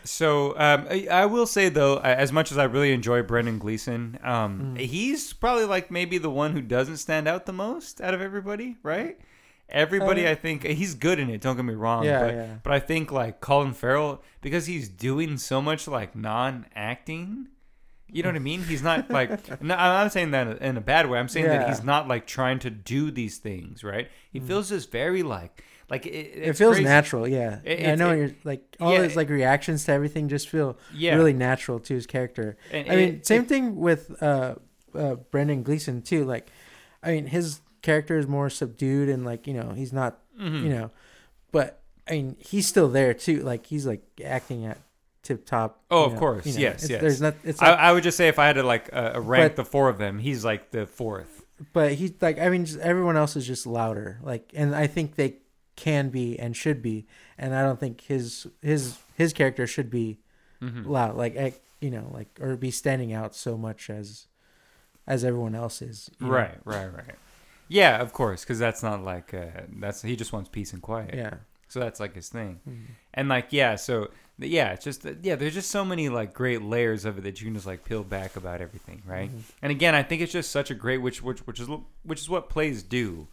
[0.05, 4.19] So um, I, I will say though, as much as I really enjoy Brendan Gleeson,
[4.23, 4.77] um, Mm.
[4.79, 8.77] he's probably like maybe the one who doesn't stand out the most out of everybody,
[8.83, 9.17] right?
[9.67, 11.41] Everybody, Uh, I think he's good in it.
[11.41, 12.55] Don't get me wrong, Yeah, but yeah.
[12.61, 17.47] but I think like Colin Farrell because he's doing so much like non-acting,
[18.07, 18.61] You know what I mean?
[18.63, 19.29] He's not like.
[19.61, 21.17] No, I'm not saying that in a bad way.
[21.17, 24.07] I'm saying that he's not like trying to do these things, right?
[24.31, 26.09] He feels just very like like it.
[26.09, 26.83] it feels crazy.
[26.83, 27.59] natural, yeah.
[27.63, 30.77] It- I know it- you're like all yeah, his like reactions to everything just feel
[30.93, 31.15] Yeah.
[31.15, 32.57] really natural to his character.
[32.71, 34.55] And I mean, same thing with uh,
[34.95, 36.25] uh, Brendan Gleeson too.
[36.25, 36.49] Like,
[37.03, 40.63] I mean, his character is more subdued and like you know he's not Mhm.
[40.63, 40.91] you know,
[41.51, 43.41] but I mean he's still there too.
[43.43, 44.79] Like he's like acting at
[45.21, 45.83] tip top.
[45.91, 46.45] Oh, of know, course.
[46.45, 47.01] you know, Yes, it's- yes.
[47.01, 47.35] There's not.
[47.43, 49.69] It's I, I would just say if I had to like uh, rank But- the
[49.69, 51.43] four of them, he's like the fourth.
[51.73, 54.19] but he's like I mean just, everyone else is just louder.
[54.23, 55.35] Like, and I think they
[55.75, 57.05] can be and should be,
[57.37, 60.19] and I don't think his his his character should be
[60.61, 60.85] Mhm.
[60.87, 61.15] loud.
[61.15, 64.27] Like, I, you know, like or be standing out so much as
[65.07, 66.09] as everyone else is.
[66.19, 66.33] you know?
[66.33, 67.15] Right, right, right.
[67.67, 71.13] Yeah, of course, because that's not like uh, that's he just wants peace and quiet.
[71.13, 71.35] Yeah.
[71.67, 72.59] So that's like his thing.
[72.67, 72.85] Mhm.
[73.13, 77.05] And like yeah, so yeah, it's just yeah, there's just so many like great layers
[77.05, 79.29] of it that you can just like peel back about everything, right?
[79.29, 79.41] Mhm.
[79.61, 81.67] And again, I think it's just such a great which which which is
[82.03, 83.27] which is what plays do,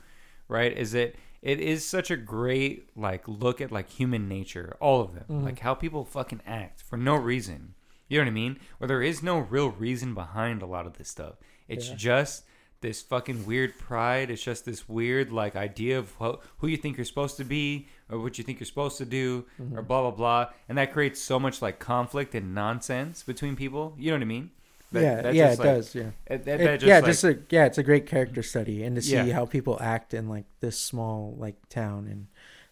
[0.48, 0.76] right?
[0.76, 5.14] Is it it is such a great like look at like human nature, all of
[5.14, 5.44] them, Mhm.
[5.44, 7.74] like how people fucking act for no reason.
[8.08, 8.58] You know what I mean?
[8.78, 11.34] Where there is no real reason behind a lot of this stuff.
[11.68, 11.96] It's Yeah.
[11.96, 12.44] just
[12.80, 14.28] this fucking weird pride.
[14.30, 17.86] It's just this weird like idea of who, who you think you're supposed to be
[18.10, 19.78] or what you think you're supposed to do Mm-hmm.
[19.78, 23.94] or blah blah blah, and that creates so much like conflict and nonsense between people.
[23.98, 24.50] You know what I mean?
[24.92, 25.94] That- yeah, that yeah, it like- does.
[25.94, 28.82] Yeah, It, that, It- just, yeah, like- just a yeah, it's a great character study,
[28.84, 29.32] and to see Yeah.
[29.32, 32.26] how people act in like this small like town, and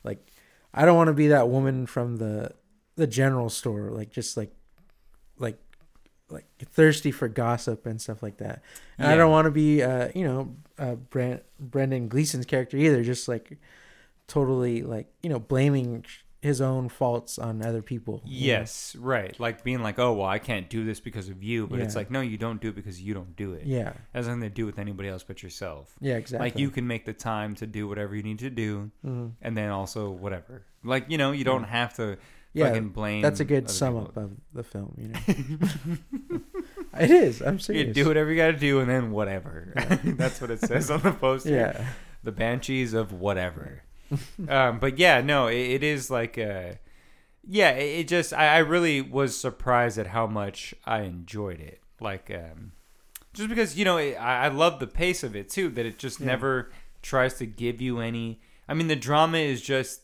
[0.05, 0.27] like
[0.73, 2.53] I don't want to be that woman from the
[2.97, 4.53] the general store, like just like
[5.39, 5.59] like
[6.29, 8.63] like thirsty for gossip and stuff like that.
[8.99, 10.95] And I don't want to be uh you know uh
[11.59, 13.59] Brendan Gleeson's character either, just like
[14.29, 16.05] totally like you know blaming
[16.43, 18.23] his own faults on other people.
[18.25, 18.47] you know?
[18.61, 19.39] Yes, right.
[19.39, 22.11] Like being like, oh well, I can't do this because of you, but it's like,
[22.11, 23.67] no, you don't do it because you don't do it.
[23.67, 23.91] Yeah.
[23.91, 25.95] It has nothing to do with anybody else but yourself.
[26.01, 26.17] Yeah.
[26.17, 26.47] Exactly.
[26.49, 29.33] Like you can make the time to do whatever you need to do, Mhm.
[29.43, 30.63] and then also whatever.
[30.83, 32.17] Like you know, you don't have to
[32.55, 32.69] Yeah.
[32.69, 33.21] fucking blame.
[33.23, 34.09] That's a good sum people.
[34.09, 34.95] up of the film.
[34.99, 36.41] You know,
[37.01, 37.41] it is.
[37.43, 37.89] I'm serious.
[37.89, 39.73] You do whatever you got to do, and then whatever.
[40.05, 41.51] That's what it says on the poster.
[41.51, 41.85] Yeah.
[42.23, 43.83] the banshees of whatever
[44.49, 46.73] um but yeah no it, it is like uh
[47.47, 51.81] yeah it, it just I, I really was surprised at how much i enjoyed it
[52.01, 52.73] like um
[53.33, 55.99] just because you know it, i i love the pace of it too that it
[55.99, 56.27] just Yeah.
[56.27, 56.71] never
[57.03, 60.03] tries to give you any i mean the drama is just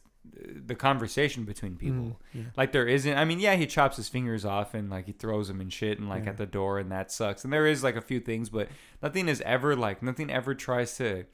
[0.66, 2.42] the conversation between people Mhm, yeah.
[2.56, 5.48] like there isn't i mean yeah he chops his fingers off and like he throws
[5.48, 6.30] them and shit and like Yeah.
[6.30, 8.68] at the door and that sucks and there is like a few things but
[9.02, 11.24] nothing is ever like nothing ever tries to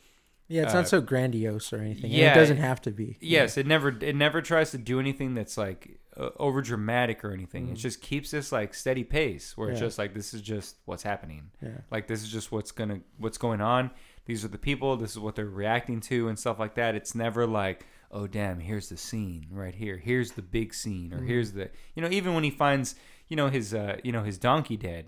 [0.52, 2.04] Yeah, it's Uh, not so grandiose or anything.
[2.04, 3.16] and yeah, it doesn't have to be.
[3.20, 7.32] Yes, it never it never tries to do anything that's like uh, over dramatic or
[7.32, 7.68] anything.
[7.68, 7.78] It Mhm.
[7.78, 11.50] just keeps this like steady pace where it's just like this is just what's happening.
[11.62, 11.78] Yeah.
[11.90, 13.90] Like this is just what's gonna what's going on.
[14.26, 14.96] These are the people.
[14.98, 16.94] This is what they're reacting to and stuff like that.
[16.94, 19.96] It's never like oh damn here's the scene right here.
[19.96, 21.28] Here's the big scene or Mhm.
[21.28, 22.94] here's the you know even when he finds
[23.28, 25.06] you know his uh you know his donkey dead.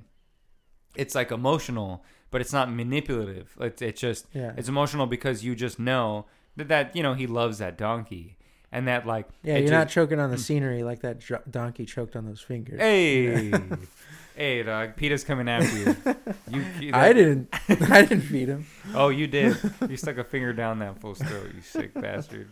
[0.97, 2.03] It's like emotional,
[2.35, 3.57] but it's not manipulative.
[3.61, 4.53] It's it's just Yeah.
[4.57, 6.26] it's emotional because you just know
[6.57, 8.37] that, that you know he loves that donkey
[8.72, 11.85] and that like yeah, you're ju- not choking on the scenery like that dr- donkey
[11.85, 12.80] choked on those fingers.
[12.80, 13.53] hey
[14.37, 15.97] hey dog Peter's coming after you
[16.51, 17.49] you, you I didn't.
[17.68, 18.66] I didn't feed him.
[18.95, 19.57] oh you did
[19.89, 22.49] you stuck a finger down that fool's throat you sick bastard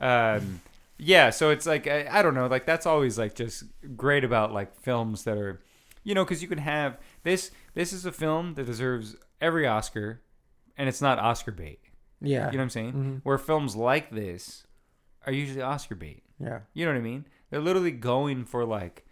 [0.00, 0.60] um
[0.98, 3.64] yeah so it's like I, I don't know like that's always like just
[3.96, 5.60] great about like films that are
[6.04, 10.20] you know because you can have this this is a film that deserves every Oscar
[10.76, 11.80] and it's not Oscar bait
[12.20, 12.46] Yeah.
[12.46, 13.20] you know what I'm saying Mhm.
[13.22, 14.66] where films like this
[15.26, 16.22] are usually Oscar bait.
[16.38, 16.60] Yeah.
[16.72, 17.26] You know what I mean?
[17.50, 19.04] They're literally going for like,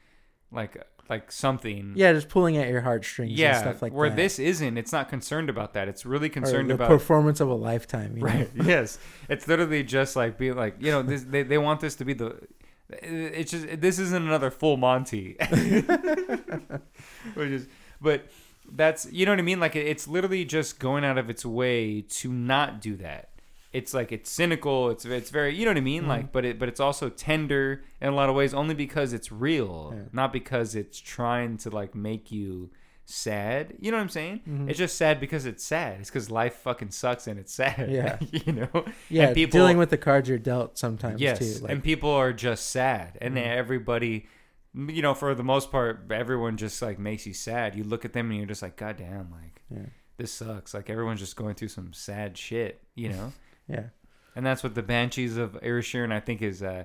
[0.51, 1.93] like, like something.
[1.97, 3.49] Yeah, just pulling at your heartstrings Yeah.
[3.57, 4.17] and stuff like where that.
[4.17, 4.79] this isn't.
[4.79, 5.89] It's not concerned about that.
[5.89, 6.89] It's really concerned the about.
[6.89, 8.17] performance of a lifetime.
[8.17, 8.29] You know?
[8.29, 8.51] right.
[8.65, 8.99] yes.
[9.29, 11.25] It's literally just like being like you know this.
[11.25, 12.39] They they want this to be the.
[12.91, 15.37] It's just this isn't another full Monty.
[17.35, 17.69] Which is,
[18.01, 18.27] but
[18.73, 19.61] that's you know what I mean.
[19.61, 23.31] Like it's literally just going out of its way to not do that.
[23.73, 24.91] It's like it's cynical.
[24.91, 26.05] It's it's very you know what I mean.
[26.05, 26.09] Mhm.
[26.09, 29.31] Like, but it but it's also tender in a lot of ways, only because it's
[29.31, 30.03] real, Yeah.
[30.13, 32.71] not because it's trying to like make you
[33.05, 33.75] sad.
[33.81, 34.41] You know what I'm saying?
[34.49, 34.69] Mhm.
[34.69, 35.99] It's just sad because it's sad.
[36.01, 37.89] It's because life fucking sucks and it's sad.
[37.91, 38.19] Yeah.
[38.33, 38.85] you know.
[39.09, 41.63] Yeah, And people- dealing with the cards you're dealt sometimes Yes, too.
[41.65, 43.47] Like, and people are just sad, and Mhm.
[43.47, 44.27] everybody,
[44.75, 47.75] you know, for the most part, everyone just like makes you sad.
[47.75, 50.75] You look at them and you're just like, God damn, like yeah, this sucks.
[50.75, 53.33] Like everyone's just going through some sad shit, you know.
[53.69, 53.85] yeah,
[54.37, 56.85] and that's what the Banshees of Inisherin I think is, uh,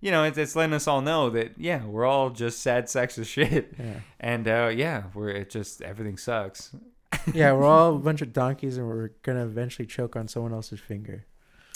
[0.00, 3.18] you know, it's, it's letting us all know that yeah, we're all just sad sacks
[3.18, 4.00] of shit, Yeah.
[4.20, 6.74] and uh, yeah, we're it just everything sucks.
[7.34, 10.80] yeah, we're all a bunch of donkeys, and we're gonna eventually choke on someone else's
[10.80, 11.24] finger.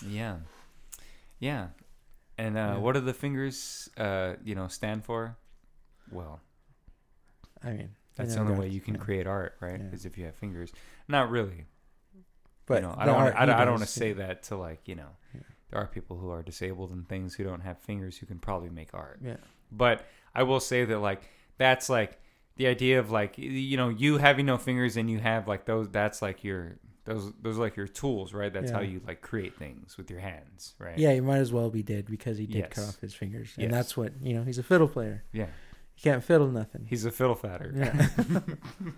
[0.06, 0.36] Yeah,
[1.38, 1.68] yeah,
[2.36, 2.78] and uh, Yeah.
[2.78, 5.36] what do the fingers, uh, you know, stand for?
[6.12, 6.40] Well,
[7.62, 9.00] I mean, that's the only way you can yeah.
[9.00, 9.80] create art, right?
[9.80, 9.90] Yeah.
[9.94, 10.72] Is if you have fingers.
[11.06, 11.66] Not really.
[12.66, 13.14] But you know, I don't.
[13.16, 15.40] Wanna, I don't, I don't want to say that to like you know, Yeah.
[15.70, 18.70] there are people who are disabled and things who don't have fingers who can probably
[18.70, 19.20] make art.
[19.24, 19.36] Yeah.
[19.72, 20.04] But
[20.34, 21.22] I will say that like
[21.56, 22.18] that's like
[22.56, 25.88] the idea of like you know you having no fingers and you have like those.
[25.88, 28.52] That's like your those those are like your tools, right?
[28.52, 30.98] That's how you like create things with your hands, right?
[30.98, 33.64] Yeah, he might as well be dead because he did cut off his fingers, Yes.
[33.64, 34.42] and that's what you know.
[34.42, 35.24] He's a fiddle player.
[35.32, 35.46] Yeah.
[35.98, 36.86] He can't fiddle nothing.
[36.88, 37.72] He's a fiddle fatter.
[37.74, 38.40] yeah.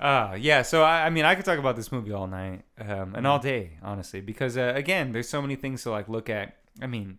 [0.00, 3.14] Uh, yeah, so I, I mean, I could talk about this movie all night um,
[3.14, 6.56] and all day, honestly, because uh, again, there's so many things to like look at.
[6.82, 7.18] I mean,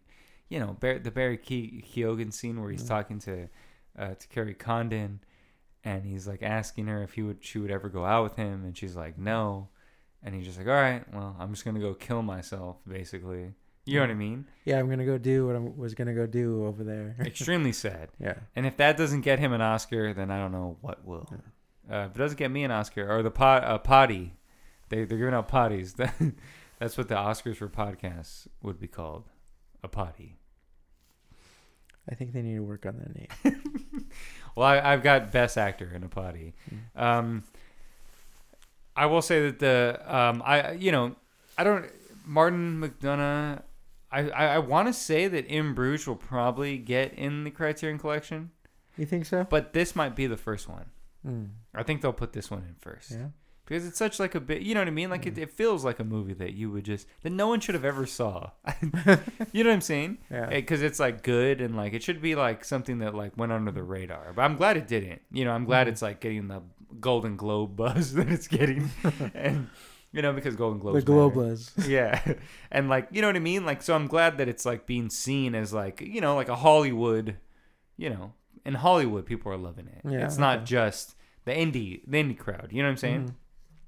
[0.50, 2.88] you know, Bar- the Barry Ke- Keoghan scene where he's Mhm.
[2.90, 3.48] talking to
[3.98, 5.22] uh, to Kerry Condon,
[5.86, 8.66] and he's like asking her if he would she would ever go out with him,
[8.66, 9.70] and she's like no,
[10.22, 13.54] and he's just like, all right, well, I'm just gonna go kill myself, basically.
[13.86, 14.46] You know what I mean?
[14.66, 17.16] yeah, I'm gonna go do what I was gonna go do over there.
[17.26, 18.10] Extremely sad.
[18.20, 18.36] yeah.
[18.56, 21.28] And if that doesn't get him an Oscar, then I don't know what will.
[21.92, 24.34] Uh, if it doesn't get me an Oscar, or the pot, uh, potty,
[24.90, 25.96] they they're giving out potties.
[26.80, 29.24] That's what the Oscars for podcasts would be called,
[29.84, 30.38] a potty.
[32.10, 33.62] I think they need to work on that name.
[34.56, 36.54] Well, I, I've got best actor in a potty.
[36.96, 37.02] Mm.
[37.02, 37.44] Um,
[38.96, 41.16] I will say that the um, I you know
[41.58, 41.86] I don't
[42.26, 43.62] Martin McDonagh.
[44.18, 48.00] I I, I want to say that In Bruges will probably get in the Criterion
[48.00, 48.52] Collection,
[48.98, 49.46] You think so?
[49.50, 50.86] but this might be the first one.
[51.28, 51.50] Mm.
[51.74, 53.12] I think they'll put this one in first.
[53.12, 53.28] Yeah.
[53.66, 55.42] because it's such like a bit you know what i mean like it, Mm.
[55.46, 58.06] it feels like a movie that you would just that no one should have ever
[58.06, 58.52] saw
[59.54, 60.50] you know what i'm saying Yeah.
[60.50, 63.72] because it's like good and like it should be like something that like went under
[63.72, 65.92] the radar but i'm glad it didn't you know i'm glad Mhm.
[65.94, 66.62] it's like getting the
[67.00, 68.92] golden globe buzz that it's getting
[69.34, 69.68] and
[70.16, 71.12] you know because golden globes the.
[71.12, 71.72] Globas.
[71.88, 72.22] yeah.
[72.72, 73.66] And like you know what i mean?
[73.66, 76.56] Like so i'm glad that it's like being seen as like you know like a
[76.56, 77.36] hollywood
[77.98, 78.34] you know
[78.66, 80.02] in hollywood people are loving it.
[80.10, 83.36] Yeah, it's not just the indie the indie crowd you know what i'm saying?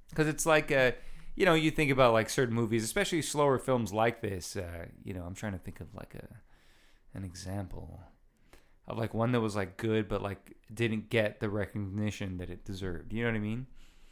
[0.10, 0.92] Because it's like uh
[1.36, 5.14] you know you think about like certain movies especially slower films like this uh you
[5.14, 6.28] know i'm trying to think of like a
[7.18, 8.02] an example
[8.86, 12.66] of like one that was like good but like didn't get the recognition that it
[12.66, 13.14] deserved.
[13.14, 13.68] You know what i mean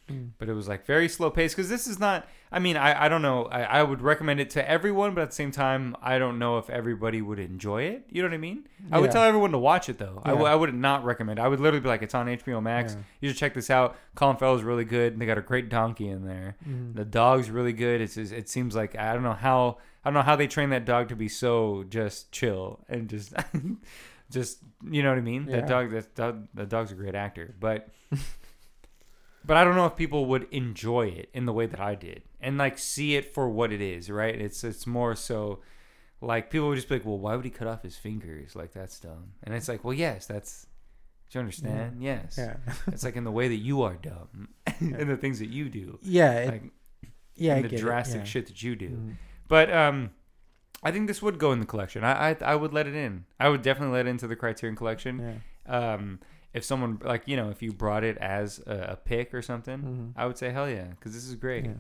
[0.07, 0.33] Mm.
[0.37, 3.09] but it was like very slow pace because this is not i mean i, I
[3.09, 6.19] don't know I, I would recommend it to everyone but at the same time i
[6.19, 9.13] don't know if everybody would enjoy it you know what i mean i would Yeah.
[9.13, 10.53] tell everyone to watch it though I, w- Yeah.
[10.53, 11.41] I would not recommend it.
[11.41, 13.01] i would literally be like it's on hbo max Yeah.
[13.19, 16.23] you should check this out colin farrell's really good they got a great donkey in
[16.23, 16.93] there Mhm.
[16.95, 20.13] the dog's really good it's just, it seems like i don't know how i don't
[20.13, 23.33] know how they train that dog to be so just chill and just
[24.29, 27.55] just you know what i mean that dog that dog the dog's a great actor
[27.59, 27.89] but
[29.45, 32.23] but I don't know if people would enjoy it in the way that I did
[32.41, 34.33] and like see it for what it is, right?
[34.39, 35.59] It's it's more so
[36.21, 38.55] like people would just be like, "Well, why would he cut off his fingers?
[38.55, 40.67] Like that's dumb." And it's like, "Well, yes, that's
[41.29, 42.01] do you understand?
[42.01, 42.35] Yes.
[42.37, 42.57] Yeah.
[42.87, 45.99] It's like in the way that you are dumb and the things that you do.
[46.01, 46.33] Yeah.
[46.33, 46.63] It, Like
[47.35, 47.55] yeah.
[47.55, 48.23] I the get drastic yeah.
[48.25, 48.89] shit that you do.
[48.89, 49.15] Mhm.
[49.47, 50.11] But um
[50.83, 52.03] I think this would go in the collection.
[52.03, 53.25] I, I I would let it in.
[53.39, 55.93] I would definitely let it into the Criterion collection Yeah.
[55.93, 56.19] um,
[56.55, 59.79] if someone like you know if you brought it as a, a pick or something,
[59.79, 60.13] Mhm.
[60.19, 61.65] I would say hell yeah because this is great.
[61.65, 61.73] Yeah.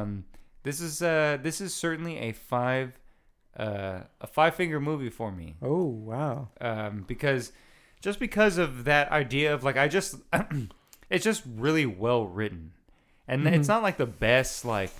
[0.00, 0.24] Um,
[0.64, 2.98] this is uh, this is certainly a five
[3.56, 6.48] uh, a five finger movie for me Oh wow.
[6.60, 7.52] um, because
[8.00, 10.16] just because of that idea of like I just
[11.10, 12.72] it's just really well written
[13.26, 13.52] and Mhm.
[13.54, 14.90] it's not like the best like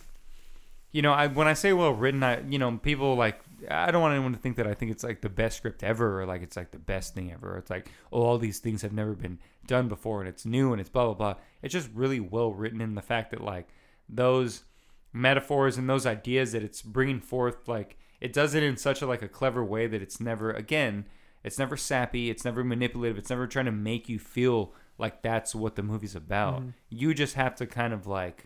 [0.92, 3.38] you know I when I say well written I you know people like
[3.68, 6.20] I don't want anyone to think that I think it's like the best script ever
[6.20, 7.56] or like it's like the best thing ever.
[7.56, 10.80] It's like oh all these things have never been done before and it's new and
[10.80, 11.34] it's blah blah blah.
[11.62, 13.68] It's just really well written in the fact that like
[14.08, 14.64] those
[15.12, 19.06] metaphors and those ideas that it's bringing forth like it does it in such a
[19.06, 21.06] like a clever way that it's never again
[21.42, 25.54] it's never sappy it's never manipulative it's never trying to make you feel like that's
[25.54, 26.60] what the movie's about.
[26.62, 26.72] Mhm.
[26.90, 28.44] you just have to kind of like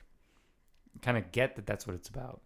[1.01, 2.41] kind of get that that's what it's about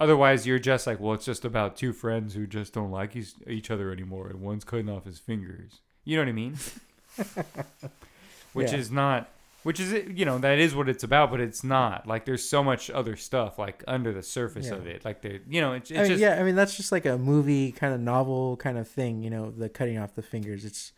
[0.00, 3.32] otherwise you're just like well it's just about two friends who just don't like each,
[3.46, 6.56] each other anymore and one's cutting off his fingers you know what i mean
[8.52, 8.78] which Yeah.
[8.78, 9.28] is not
[9.62, 12.64] which is you know that is what it's about but it's not like there's so
[12.64, 14.74] much other stuff like under the surface Yeah.
[14.74, 16.76] of it like they you know it's, it's I mean, just yeah, I mean that's
[16.76, 20.14] just like a movie kind of novel kind of thing, you know, the cutting off
[20.14, 20.64] the fingers.
[20.64, 20.92] It's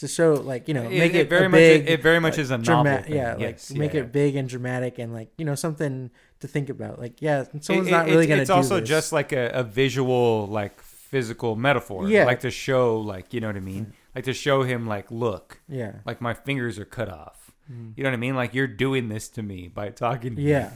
[0.00, 2.32] to show like you know it, make it, it very much big, it very much
[2.34, 5.12] like, is a novel drama- yeah, yes, like make yeah, it big and dramatic and
[5.14, 6.98] like you know something to think about.
[6.98, 7.60] Like yeah, yeah.
[7.60, 8.40] someone's It- not really it's, gonna.
[8.42, 8.88] it's also this.
[8.88, 12.08] just like a, a visual like physical metaphor.
[12.08, 12.24] Yeah.
[12.24, 13.92] Like to show, like you know what I mean.
[14.14, 15.96] Like to show him, like, look, Yeah.
[16.04, 17.52] like my fingers are cut off.
[17.70, 17.92] Mhm.
[17.96, 18.34] You know what I mean?
[18.34, 20.34] Like you're doing this to me by talking.
[20.34, 20.48] To me.
[20.50, 20.70] Yeah.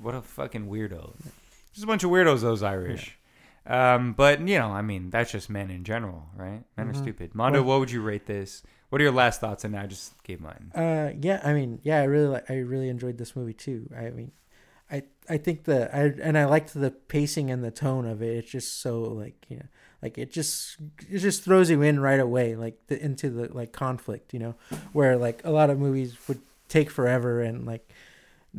[0.00, 1.14] What a fucking weirdo.
[1.72, 3.16] Just a bunch of weirdos, those Irish.
[3.66, 6.62] Um, but you know, I mean, that's just men in general, right?
[6.76, 6.96] Men are Mhm.
[7.02, 7.34] stupid.
[7.34, 8.62] Mondo, Well- what would you rate this?
[8.88, 9.64] What are your last thoughts?
[9.64, 10.72] And I just gave mine.
[10.74, 13.88] Uh, yeah, I mean, yeah, I really, like, I really enjoyed this movie too.
[13.96, 14.32] I mean,
[14.90, 18.36] I, I think the, I, and I liked the pacing and the tone of it.
[18.38, 19.66] It's just so like, you know,
[20.02, 23.70] like it just, it just throws you in right away, like the, into the like
[23.72, 24.54] conflict, you know,
[24.92, 27.92] where like a lot of movies would take forever and like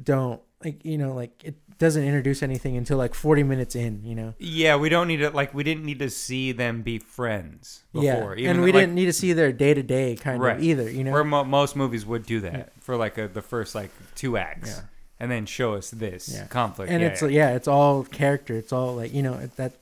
[0.01, 4.15] don't like, you know, like it doesn't introduce anything until like 40 minutes in, you
[4.15, 4.33] know?
[4.39, 8.37] Yeah, we don't need to like we didn't need to see them be friends before.
[8.37, 8.51] yeah.
[8.51, 10.55] And we didn't need to see their day to day kind Right.
[10.57, 11.11] of either, you know?
[11.11, 12.63] Where mo- most movies would do that Yeah.
[12.79, 14.81] for like a, the first like two acts, Yeah.
[15.19, 16.45] and then show us this Yeah.
[16.47, 16.91] conflict.
[16.91, 17.27] and it's yeah.
[17.29, 17.49] yeah.
[17.55, 19.73] it's all character it's all like you know that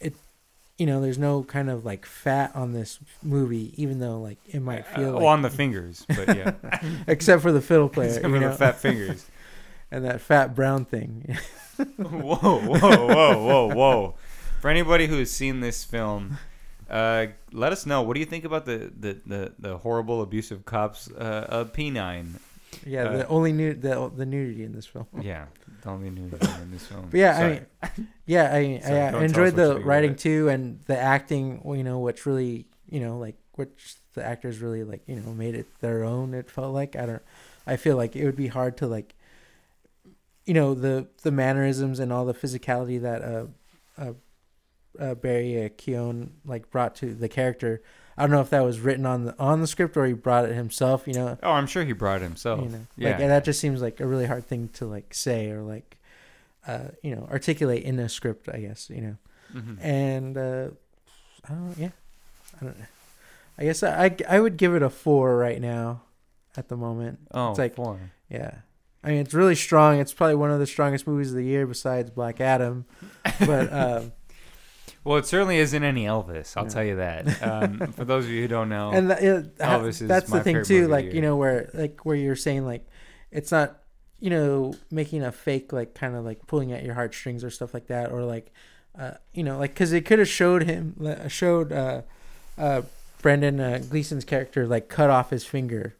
[0.00, 0.14] it
[0.78, 4.60] you know there's no kind of like fat on this movie even though like it
[4.60, 6.52] might Uh, feel oh, like, on the fingers, but yeah,
[7.06, 9.26] except for the fiddle player Except for know the fat fingers.
[9.94, 11.36] And that fat brown thing
[11.96, 14.14] whoa, whoa, whoa, whoa, whoa!
[14.60, 16.38] For anybody who has seen this film,
[16.88, 18.02] uh, let us know.
[18.02, 22.26] What do you think about the the, the, the horrible, abusive cops uh, of P9?
[22.86, 25.46] yeah Uh, the only new the, the nudity in this film Yeah,
[25.82, 26.30] the only thing
[26.62, 27.08] in this film.
[27.10, 27.60] But yeah, Sorry.
[27.82, 31.60] I mean, yeah, I, Sorry, I, don't I enjoyed the writing too, and the acting.
[31.64, 35.54] You know, which really, you know, like which the actors really like, you know, made
[35.54, 36.34] it their own.
[36.34, 37.22] It felt like I don't.
[37.66, 39.14] I feel like it would be hard to like,
[40.46, 43.46] you know, the the mannerisms and all the physicality that uh,
[43.98, 44.12] uh,
[44.98, 47.82] uh Barry uh, Keoghan like brought to the character.
[48.16, 50.44] I don't know if that was written on the on the script or he brought
[50.44, 51.08] it himself.
[51.08, 52.62] You know, oh, I'm sure he brought it himself.
[52.62, 53.10] you know, yeah.
[53.10, 55.96] like and that just seems like a really hard thing to like say or like,
[56.66, 58.48] uh, you know, articulate in a script.
[58.48, 59.16] I guess you know,
[59.54, 59.78] Mhm.
[59.80, 60.68] and uh,
[61.44, 61.90] I don't know, yeah,
[62.60, 62.86] I don't know.
[63.58, 66.02] I guess I, I I would give it a four right now,
[66.56, 67.18] at the moment.
[67.32, 67.98] oh, it's like- four.
[68.28, 68.58] Yeah,
[69.04, 70.00] I mean it's really strong.
[70.00, 72.86] It's probably one of the strongest movies of the year besides Black Adam,
[73.40, 74.12] but um,
[75.04, 76.56] Well, it certainly isn't any Elvis.
[76.56, 76.70] I'll Yeah.
[76.70, 77.42] tell you that.
[77.42, 80.38] Um, for those of you who don't know, and yeah, ha- Elvis is that's my
[80.38, 82.86] the thing too like you know where like where you're saying like
[83.30, 83.82] it's not
[84.20, 87.74] you know making a fake like kind of like pulling at your heartstrings or stuff
[87.74, 88.52] like that or like
[88.98, 90.94] uh you know like because it could have showed him
[91.28, 92.00] showed uh
[92.56, 92.80] uh
[93.20, 95.96] brendan uh, Gleeson's character like cut off his finger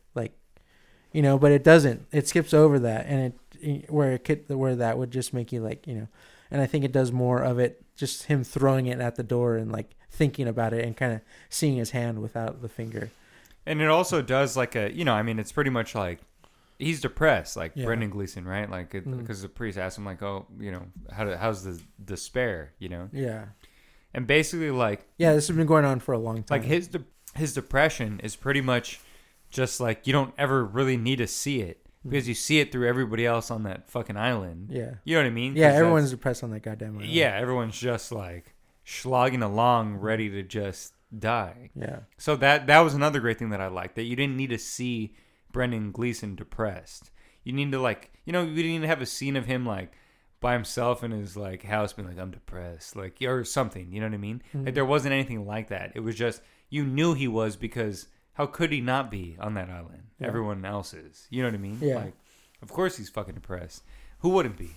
[1.14, 4.76] you know but it doesn't it skips over that and it where it could where
[4.76, 6.08] that would just make you like you know
[6.50, 9.56] and i think it does more of it just him throwing it at the door
[9.56, 13.10] and like thinking about it and kind of seeing his hand without the finger
[13.66, 16.20] and it also does like a, you know, I mean, it's pretty much like
[16.78, 17.86] he's depressed, like Yeah.
[17.86, 18.70] Brendan Gleeson, right?
[18.70, 19.18] Like Mm.
[19.20, 22.90] because the priest asked him, like, oh, you know, how do, how's the despair, you
[22.90, 23.46] know, yeah
[24.12, 26.88] and basically like yeah this has been going on for a long time like his
[26.88, 27.04] de-
[27.34, 29.00] his depression is pretty much
[29.55, 32.86] just like you don't ever really need to see it because you see it through
[32.86, 34.68] everybody else on that fucking island.
[34.70, 35.57] yeah You know what I mean?
[35.57, 37.11] yeah everyone's depressed on that goddamn island.
[37.11, 41.70] Yeah, everyone's just like slogging along, ready to just die.
[41.74, 44.50] yeah So that that was another great thing that I liked that you didn't need
[44.50, 45.14] to see
[45.52, 47.11] Brendan Gleeson depressed.
[47.44, 49.64] You need to like you know you didn't need to have a scene of him
[49.64, 49.92] like
[50.40, 53.92] by himself in his like house being like I'm depressed like or something.
[53.92, 54.42] You know what I mean?
[54.55, 54.66] Mhm.
[54.66, 55.92] Like there wasn't anything like that.
[55.94, 59.70] It was just you knew he was because how could he not be on that
[59.70, 60.05] island?
[60.18, 60.28] Yeah.
[60.28, 61.26] Everyone else is.
[61.30, 61.78] You know what I mean?
[61.80, 61.97] Yeah.
[61.97, 62.14] Like
[62.62, 63.82] of course he's fucking depressed.
[64.20, 64.70] Who wouldn't be?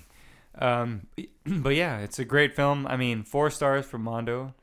[0.55, 1.07] Um,
[1.45, 2.87] but yeah, it's a great film.
[2.87, 4.53] I mean, four stars from Mondo,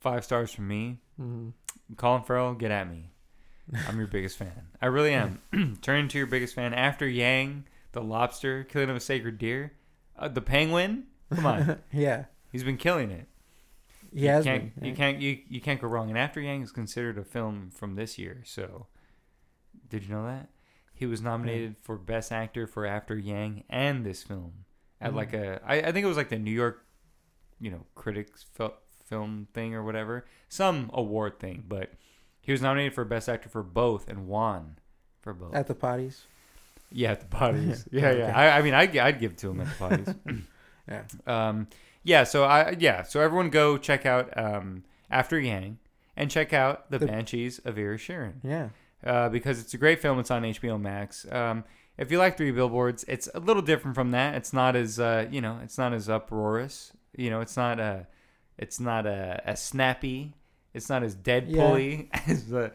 [0.00, 1.00] five stars from me.
[1.20, 1.52] Mhm.
[1.96, 3.10] Colin Farrell, get at me.
[3.88, 4.68] I'm your biggest fan.
[4.80, 5.40] I really am.
[5.82, 9.72] Turn to your biggest fan after Yang, the lobster, killing of a sacred deer,
[10.18, 11.04] uh, the penguin.
[11.34, 12.24] Come on, yeah
[12.54, 13.26] he's been killing it.
[14.14, 16.08] He has you can't, been, you can't, you, you can't go wrong.
[16.08, 18.42] And After Yang is considered a film from this year.
[18.44, 18.86] So,
[19.88, 20.48] did you know that
[20.94, 24.64] he was nominated for Best Actor for After Yang and this film
[25.00, 25.16] at Mhm.
[25.16, 26.84] like a, I, I think it was like the New York,
[27.60, 31.64] you know, critics fil- film thing or whatever, some award thing.
[31.66, 31.92] But
[32.40, 34.78] he was nominated for Best Actor for both and won
[35.20, 35.54] for both.
[35.54, 36.20] at the potties
[36.92, 37.88] yeah, at the parties.
[37.90, 38.32] Yeah, yeah, okay.
[38.32, 40.14] I, I mean, I'd, I'd give it to him at the parties.
[40.88, 41.66] yeah Um,
[42.04, 45.78] yeah, so I yeah, so everyone go check out um, After Yang
[46.16, 48.68] and check out the, The- Banshees of Inisherin yeah
[49.04, 50.18] uh, because it's a great film.
[50.20, 51.26] It's on HBO Max.
[51.32, 51.64] Um,
[51.98, 54.34] if you like Three Billboards, it's a little different from that.
[54.36, 56.92] It's not as uh, you know, it's not as uproarious.
[57.16, 58.06] You know, it's not a,
[58.58, 60.34] it's not uh, as snappy.
[60.72, 62.72] It's not as Deadpool-y as the,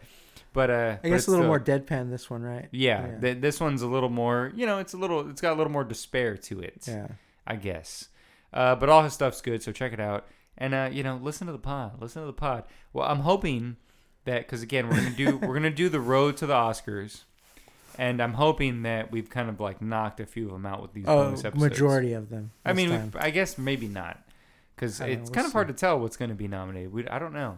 [0.53, 3.19] but uh, I guess a little more deadpan this one right Yeah, Yeah.
[3.19, 4.53] th- this one's a little more.
[4.55, 5.29] You know, it's a little.
[5.29, 6.85] It's got a little more despair to it.
[6.87, 7.07] yeah
[7.45, 8.07] I guess.
[8.53, 10.27] Uh, but all his stuff's good, so check it out.
[10.57, 12.01] and uh, you know, listen to the pod.
[12.01, 12.63] Listen to the pod.
[12.93, 13.77] Well, I'm hoping
[14.25, 17.23] that because again, we're gonna do we're gonna do the road to the Oscars,
[17.97, 20.93] and I'm hoping that we've kind of like knocked a few of them out with
[20.93, 21.69] these Oh, bonus episodes.
[21.71, 22.51] majority of them.
[22.65, 23.11] I mean, time.
[23.17, 24.19] I guess maybe not,
[24.75, 26.91] because know, it's we'll kind of hard to tell what's going to be nominated.
[26.91, 27.57] We, I don't know.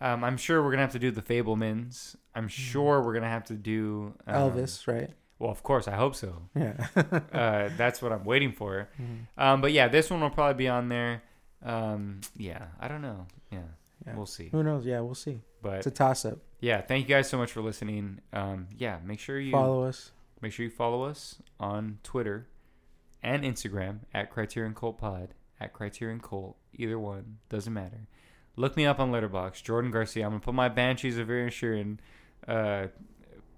[0.00, 2.14] Um, I'm sure we're gonna have to do the Fabelmans.
[2.34, 4.58] I'm sure we're gonna have to do um, Mm-hmm.
[4.60, 5.10] Elvis, right?
[5.38, 6.42] Well, of course, I hope so.
[6.54, 6.74] Yeah.
[7.32, 8.88] Uh, that's what I'm waiting for.
[9.00, 9.26] Mhm.
[9.42, 11.22] Um, but yeah, this one will probably be on there.
[11.62, 13.26] Um, yeah, I don't know.
[13.52, 13.60] Yeah,
[14.06, 14.16] Yeah.
[14.16, 14.48] we'll see.
[14.48, 14.84] Who knows?
[14.84, 15.40] Yeah, we'll see.
[15.62, 16.38] But It's a toss up.
[16.60, 18.20] yeah, thank you guys so much for listening.
[18.32, 20.12] Um, yeah, make sure you Follow us.
[20.40, 22.48] make sure you follow us on Twitter
[23.22, 26.56] and Instagram at Criterion Cult Pod at Criterion Cult.
[26.74, 28.06] Either one doesn't matter.
[28.56, 30.24] Look me up on Letterboxd, Jordan Garcia.
[30.24, 31.98] I'm gonna put my Banshees of Inisherin
[32.48, 32.86] uh,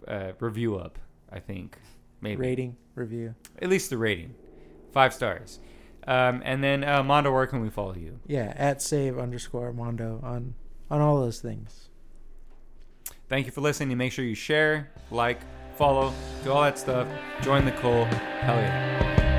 [0.08, 0.98] uh, review up.
[1.32, 1.78] I think
[2.20, 3.34] maybe Rating, review.
[3.60, 4.34] at least the rating,
[4.92, 5.58] five stars.
[6.06, 8.18] Um, and then uh, Mondo, where can we follow you?
[8.26, 10.54] Yeah, at save underscore Mondo on
[10.90, 11.88] on all those things.
[13.28, 13.96] Thank you for listening.
[13.96, 15.38] Make sure you share, like,
[15.76, 16.12] follow,
[16.42, 17.06] do all that stuff.
[17.42, 18.08] Join the cult.
[18.08, 19.29] Hell yeah.